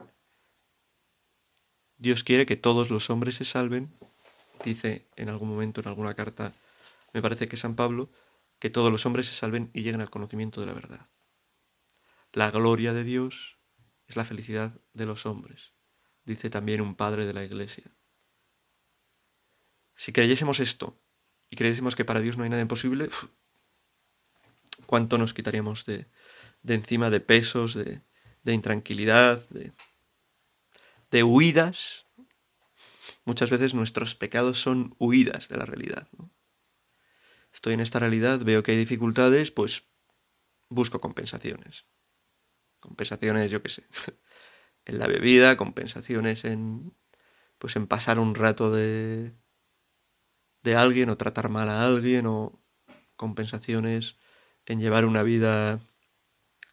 Dios 1.98 2.24
quiere 2.24 2.46
que 2.46 2.56
todos 2.56 2.90
los 2.90 3.10
hombres 3.10 3.36
se 3.36 3.44
salven, 3.44 3.94
dice 4.64 5.06
en 5.16 5.28
algún 5.28 5.48
momento, 5.48 5.80
en 5.80 5.88
alguna 5.88 6.14
carta, 6.14 6.54
me 7.12 7.22
parece 7.22 7.48
que 7.48 7.56
San 7.56 7.74
Pablo, 7.74 8.10
que 8.58 8.70
todos 8.70 8.92
los 8.92 9.06
hombres 9.06 9.26
se 9.26 9.32
salven 9.32 9.70
y 9.72 9.82
lleguen 9.82 10.00
al 10.00 10.10
conocimiento 10.10 10.60
de 10.60 10.66
la 10.66 10.74
verdad. 10.74 11.08
La 12.32 12.50
gloria 12.50 12.92
de 12.92 13.04
Dios 13.04 13.58
es 14.06 14.16
la 14.16 14.24
felicidad 14.24 14.78
de 14.92 15.06
los 15.06 15.24
hombres, 15.24 15.72
dice 16.24 16.50
también 16.50 16.80
un 16.80 16.94
padre 16.94 17.26
de 17.26 17.32
la 17.32 17.44
Iglesia. 17.44 17.90
Si 19.94 20.12
creyésemos 20.12 20.60
esto 20.60 21.00
y 21.48 21.56
creyésemos 21.56 21.96
que 21.96 22.04
para 22.04 22.20
Dios 22.20 22.36
no 22.36 22.44
hay 22.44 22.50
nada 22.50 22.62
imposible, 22.62 23.08
¿cuánto 24.84 25.16
nos 25.16 25.32
quitaríamos 25.32 25.86
de, 25.86 26.06
de 26.62 26.74
encima 26.74 27.08
de 27.08 27.20
pesos, 27.20 27.74
de, 27.74 28.02
de 28.42 28.52
intranquilidad, 28.52 29.48
de, 29.48 29.72
de 31.10 31.22
huidas? 31.22 32.06
Muchas 33.24 33.50
veces 33.50 33.74
nuestros 33.74 34.14
pecados 34.14 34.60
son 34.60 34.94
huidas 34.98 35.48
de 35.48 35.56
la 35.56 35.66
realidad. 35.66 36.08
Estoy 37.52 37.74
en 37.74 37.80
esta 37.80 37.98
realidad, 37.98 38.40
veo 38.44 38.62
que 38.62 38.72
hay 38.72 38.78
dificultades, 38.78 39.50
pues 39.50 39.84
busco 40.68 41.00
compensaciones. 41.00 41.86
Compensaciones, 42.80 43.50
yo 43.50 43.62
qué 43.62 43.70
sé, 43.70 43.84
en 44.84 44.98
la 44.98 45.06
bebida, 45.06 45.56
compensaciones 45.56 46.44
en 46.44 46.94
pues 47.58 47.74
en 47.76 47.86
pasar 47.86 48.18
un 48.18 48.34
rato 48.34 48.70
de 48.70 49.32
de 50.62 50.74
alguien 50.74 51.10
o 51.10 51.16
tratar 51.16 51.48
mal 51.48 51.68
a 51.68 51.86
alguien 51.86 52.26
o 52.26 52.60
compensaciones 53.14 54.18
en 54.66 54.80
llevar 54.80 55.04
una 55.04 55.22
vida 55.22 55.80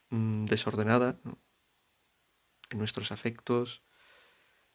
mm, 0.09 0.45
desordenada 0.45 1.19
en 2.71 2.79
nuestros 2.79 3.11
afectos, 3.11 3.83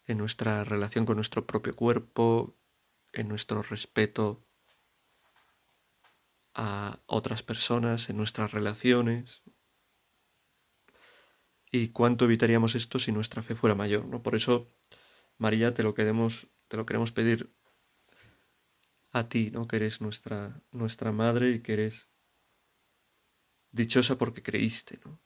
en 0.09 0.18
nuestra 0.18 0.64
relación 0.64 1.05
con 1.05 1.16
nuestro 1.16 1.47
propio 1.47 1.75
cuerpo, 1.75 2.57
en 3.12 3.29
nuestro 3.29 3.62
respeto 3.62 4.42
a 6.55 7.01
otras 7.07 7.42
personas, 7.42 8.09
en 8.09 8.16
nuestras 8.16 8.51
relaciones. 8.51 9.42
Y 11.71 11.88
cuánto 11.88 12.25
evitaríamos 12.25 12.75
esto 12.75 12.99
si 12.99 13.12
nuestra 13.12 13.42
fe 13.42 13.55
fuera 13.55 13.75
mayor, 13.75 14.07
¿no? 14.07 14.23
Por 14.23 14.35
eso, 14.35 14.75
María, 15.37 15.75
te 15.75 15.83
lo 15.83 15.92
queremos, 15.94 16.49
te 16.68 16.79
lo 16.79 16.87
queremos 16.87 17.12
pedir 17.12 17.55
a 19.12 19.29
ti, 19.29 19.51
¿no? 19.53 19.68
Que 19.68 19.77
eres 19.77 20.01
nuestra, 20.01 20.62
nuestra 20.73 21.12
madre 21.12 21.51
y 21.51 21.61
que 21.61 21.75
eres 21.75 22.09
dichosa 23.73 24.16
porque 24.16 24.42
creíste, 24.42 24.99
¿no? 25.05 25.21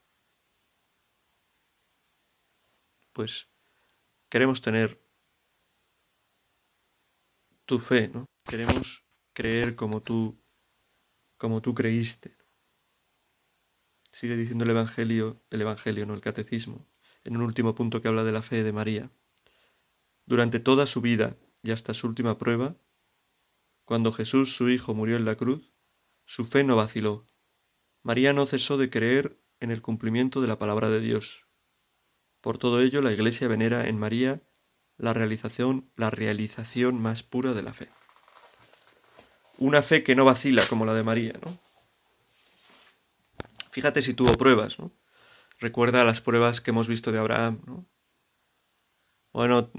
Pues 3.12 3.52
queremos 4.33 4.62
tener 4.62 4.99
tu 7.66 7.79
fe, 7.79 8.09
¿no? 8.09 8.25
Queremos 8.47 9.05
creer 9.35 9.77
como 9.77 10.01
tú, 10.01 10.42
como 11.37 11.61
tú 11.61 11.75
creíste. 11.75 12.35
Sigue 14.11 14.38
diciendo 14.38 14.64
el 14.64 14.71
Evangelio, 14.71 15.45
el 15.51 15.61
Evangelio, 15.61 16.07
no 16.07 16.14
el 16.14 16.23
Catecismo, 16.23 16.88
en 17.25 17.37
un 17.37 17.42
último 17.42 17.75
punto 17.75 18.01
que 18.01 18.09
habla 18.09 18.25
de 18.25 18.33
la 18.33 18.40
fe 18.40 18.62
de 18.62 18.73
María. 18.73 19.11
Durante 20.25 20.61
toda 20.61 20.87
su 20.87 21.03
vida 21.03 21.37
y 21.62 21.73
hasta 21.73 21.92
su 21.92 22.07
última 22.07 22.38
prueba, 22.38 22.75
cuando 23.85 24.12
Jesús, 24.12 24.57
su 24.57 24.71
Hijo, 24.71 24.95
murió 24.95 25.18
en 25.18 25.27
la 25.27 25.37
cruz, 25.37 25.75
su 26.25 26.47
fe 26.47 26.64
no 26.64 26.75
vaciló. 26.77 27.27
María 28.03 28.33
no 28.33 28.47
cesó 28.47 28.79
de 28.79 28.88
creer 28.88 29.38
en 29.61 29.71
el 29.71 29.83
cumplimiento 29.83 30.40
de 30.40 30.49
la 30.49 30.59
palabra 30.59 30.88
de 30.88 31.01
Dios. 31.01 31.52
Por 32.43 32.59
todo 32.59 32.81
ello, 32.81 33.01
la 33.01 33.13
Iglesia 33.13 33.47
venera 33.49 33.89
en 33.89 33.99
María 33.99 34.43
la 34.99 35.15
realización, 35.15 35.91
la 35.97 36.11
realización 36.11 37.01
más 37.01 37.23
pura 37.23 37.55
de 37.55 37.63
la 37.63 37.73
fe. 37.73 37.89
Una 39.59 39.81
fe 39.81 40.03
que 40.03 40.17
no 40.17 40.25
vacila 40.25 40.67
como 40.67 40.85
la 40.85 40.93
de 40.93 41.05
María, 41.05 41.35
¿no? 41.41 41.59
Fíjate 43.71 44.03
si 44.03 44.13
tuvo 44.13 44.37
pruebas, 44.37 44.79
¿no? 44.81 44.93
Recuerda 45.61 46.05
las 46.05 46.21
pruebas 46.21 46.61
que 46.61 46.73
hemos 46.73 46.89
visto 46.89 47.13
de 47.13 47.21
Abraham, 47.21 47.61
¿no? 47.65 47.87
Bueno, 49.33 49.71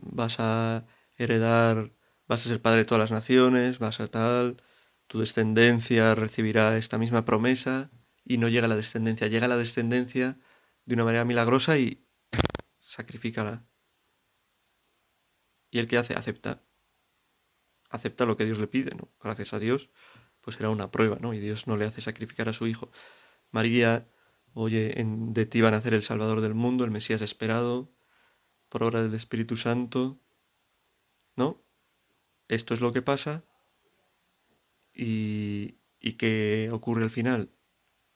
vas 0.00 0.36
a 0.38 0.86
heredar, 1.16 1.92
vas 2.28 2.46
a 2.46 2.48
ser 2.48 2.62
padre 2.62 2.78
de 2.78 2.84
todas 2.84 3.00
las 3.00 3.10
naciones, 3.10 3.80
vas 3.80 3.98
a 3.98 4.06
tal, 4.06 4.62
tu 5.08 5.18
descendencia 5.18 6.14
recibirá 6.14 6.78
esta 6.78 6.98
misma 6.98 7.24
promesa 7.24 7.90
y 8.24 8.38
no 8.38 8.48
llega 8.48 8.68
la 8.68 8.76
descendencia, 8.76 9.26
llega 9.26 9.48
la 9.48 9.56
descendencia 9.56 10.38
de 10.86 10.94
una 10.94 11.04
manera 11.04 11.24
milagrosa 11.24 11.76
y 11.78 12.06
sacrifícala. 12.92 13.64
¿Y 15.70 15.78
el 15.78 15.88
que 15.88 15.96
hace? 15.96 16.14
Acepta. 16.14 16.62
Acepta 17.88 18.26
lo 18.26 18.36
que 18.36 18.44
Dios 18.44 18.58
le 18.58 18.66
pide, 18.66 18.94
¿no? 18.94 19.10
Gracias 19.22 19.54
a 19.54 19.58
Dios, 19.58 19.88
pues 20.42 20.58
era 20.60 20.68
una 20.68 20.90
prueba, 20.90 21.16
¿no? 21.20 21.32
Y 21.32 21.40
Dios 21.40 21.66
no 21.66 21.76
le 21.76 21.86
hace 21.86 22.02
sacrificar 22.02 22.48
a 22.48 22.52
su 22.52 22.66
hijo. 22.66 22.90
María, 23.50 24.08
oye, 24.52 25.00
en, 25.00 25.32
de 25.32 25.46
ti 25.46 25.62
va 25.62 25.68
a 25.68 25.72
nacer 25.72 25.94
el 25.94 26.02
Salvador 26.02 26.42
del 26.42 26.54
mundo, 26.54 26.84
el 26.84 26.90
Mesías 26.90 27.22
esperado, 27.22 27.90
por 28.68 28.82
obra 28.82 29.02
del 29.02 29.14
Espíritu 29.14 29.56
Santo. 29.56 30.20
¿No? 31.34 31.62
Esto 32.48 32.74
es 32.74 32.80
lo 32.82 32.92
que 32.92 33.00
pasa. 33.00 33.44
¿Y, 34.92 35.78
y 35.98 36.14
qué 36.14 36.68
ocurre 36.70 37.04
al 37.04 37.10
final? 37.10 37.50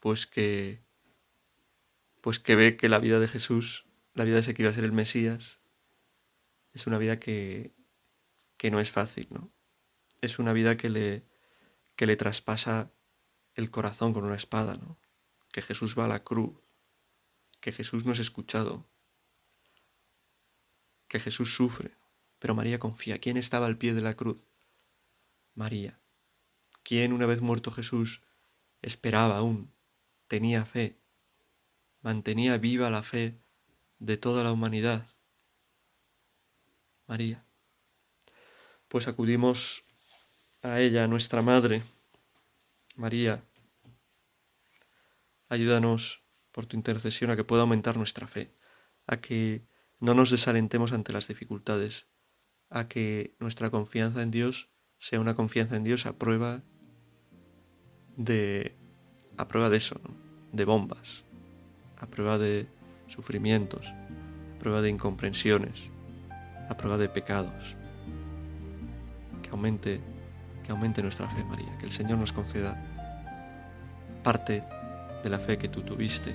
Pues 0.01 0.27
que, 0.27 0.83
pues 2.21 2.39
que 2.39 2.57
ve 2.57 2.77
que 2.77 2.91
la 2.91 2.99
vida 2.99 3.19
de 3.19 3.29
Jesús, 3.29 3.86
la 4.17 4.25
vida 4.25 4.35
de 4.35 4.41
ese 4.41 4.55
que 4.55 4.63
iba 4.63 4.71
a 4.71 4.75
ser 4.75 4.85
el 4.85 4.93
Mesías, 4.93 5.61
es 6.73 6.87
una 6.87 6.99
vida 6.99 7.21
que, 7.21 7.75
que 8.57 8.71
no 8.71 8.81
es 8.81 8.91
fácil, 8.91 9.29
¿no? 9.31 9.53
Es 10.21 10.39
una 10.39 10.53
vida 10.53 10.77
que 10.77 10.91
le, 10.91 11.23
que 11.95 12.07
le 12.07 12.17
traspasa 12.17 12.91
el 13.55 13.71
corazón 13.71 14.13
con 14.13 14.25
una 14.25 14.35
espada, 14.35 14.75
¿no? 14.75 14.99
que 15.53 15.63
Jesús 15.63 15.99
va 15.99 16.05
a 16.05 16.09
la 16.09 16.23
cruz, 16.23 16.55
que 17.61 17.73
Jesús 17.73 18.05
no 18.05 18.13
es 18.13 18.19
escuchado, 18.19 18.87
que 21.09 21.19
Jesús 21.19 21.55
sufre. 21.55 21.97
Pero 22.39 22.55
María 22.55 22.79
confía. 22.79 23.19
¿Quién 23.19 23.39
estaba 23.39 23.65
al 23.65 23.79
pie 23.79 23.95
de 23.95 24.03
la 24.03 24.15
cruz? 24.15 24.45
María. 25.55 25.99
¿Quién 26.83 27.15
una 27.15 27.25
vez 27.25 27.41
muerto 27.41 27.71
Jesús 27.71 28.21
esperaba 28.83 29.39
aún, 29.39 29.73
tenía 30.29 30.67
fe, 30.67 30.99
mantenía 32.03 32.59
viva 32.59 32.91
la 32.91 33.03
fe 33.03 33.41
de 33.99 34.17
toda 34.17 34.45
la 34.45 34.53
humanidad? 34.53 35.07
María. 37.07 37.45
Pues 38.89 39.09
acudimos 39.09 39.85
a 40.63 40.81
ella, 40.81 41.07
nuestra 41.07 41.43
Madre, 41.43 41.83
María, 42.97 43.43
Ayúdanos 45.49 46.25
por 46.51 46.67
tu 46.67 46.77
intercesión 46.77 47.31
a 47.31 47.37
que 47.37 47.45
pueda 47.45 47.63
aumentar 47.63 47.97
nuestra 47.97 48.27
fe, 48.27 48.51
a 49.07 49.19
que 49.19 49.63
no 50.01 50.15
nos 50.15 50.31
desalentemos 50.31 50.93
ante 50.93 51.13
las 51.13 51.29
dificultades, 51.29 52.09
a 52.69 52.89
que 52.89 53.37
nuestra 53.39 53.71
confianza 53.71 54.23
en 54.23 54.33
Dios 54.33 54.71
sea 54.99 55.21
una 55.21 55.35
confianza 55.35 55.77
en 55.77 55.85
Dios 55.85 56.07
a 56.07 56.15
prueba 56.15 56.63
de 58.17 58.75
a 59.37 59.47
prueba 59.47 59.69
de 59.69 59.77
eso, 59.77 60.01
de 60.53 60.65
bombas, 60.65 61.23
a 61.99 62.07
prueba 62.09 62.39
de 62.39 62.67
sufrimientos, 63.09 63.87
a 63.87 64.59
prueba 64.59 64.83
de 64.83 64.91
incomprensiones, 64.91 65.91
a 66.69 66.77
prueba 66.77 66.99
de 66.99 67.09
pecados. 67.09 67.77
Que 69.43 69.51
aumente, 69.51 70.01
que 70.65 70.73
aumente 70.73 71.03
nuestra 71.03 71.29
fe, 71.29 71.45
María, 71.45 71.77
que 71.79 71.87
el 71.87 71.93
Señor 71.93 72.19
nos 72.19 72.33
conceda 72.33 72.83
parte 74.23 74.65
de 75.23 75.31
la 75.31 75.39
fe 75.39 75.57
que 75.57 75.69
tú 75.69 75.83
tuviste 75.83 76.35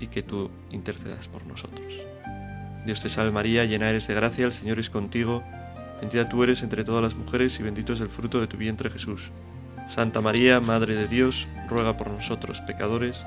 y 0.00 0.06
que 0.06 0.22
tú 0.22 0.50
intercedas 0.70 1.28
por 1.28 1.46
nosotros. 1.46 1.94
Dios 2.86 3.00
te 3.00 3.10
salve 3.10 3.30
María, 3.30 3.66
llena 3.66 3.90
eres 3.90 4.08
de 4.08 4.14
gracia, 4.14 4.46
el 4.46 4.54
Señor 4.54 4.78
es 4.78 4.88
contigo, 4.88 5.42
bendita 6.00 6.28
tú 6.28 6.42
eres 6.42 6.62
entre 6.62 6.82
todas 6.82 7.02
las 7.02 7.14
mujeres 7.14 7.60
y 7.60 7.62
bendito 7.62 7.92
es 7.92 8.00
el 8.00 8.08
fruto 8.08 8.40
de 8.40 8.46
tu 8.46 8.56
vientre 8.56 8.88
Jesús. 8.88 9.30
Santa 9.88 10.20
María, 10.20 10.60
Madre 10.60 10.94
de 10.94 11.08
Dios, 11.08 11.46
ruega 11.68 11.96
por 11.96 12.08
nosotros 12.08 12.62
pecadores, 12.62 13.26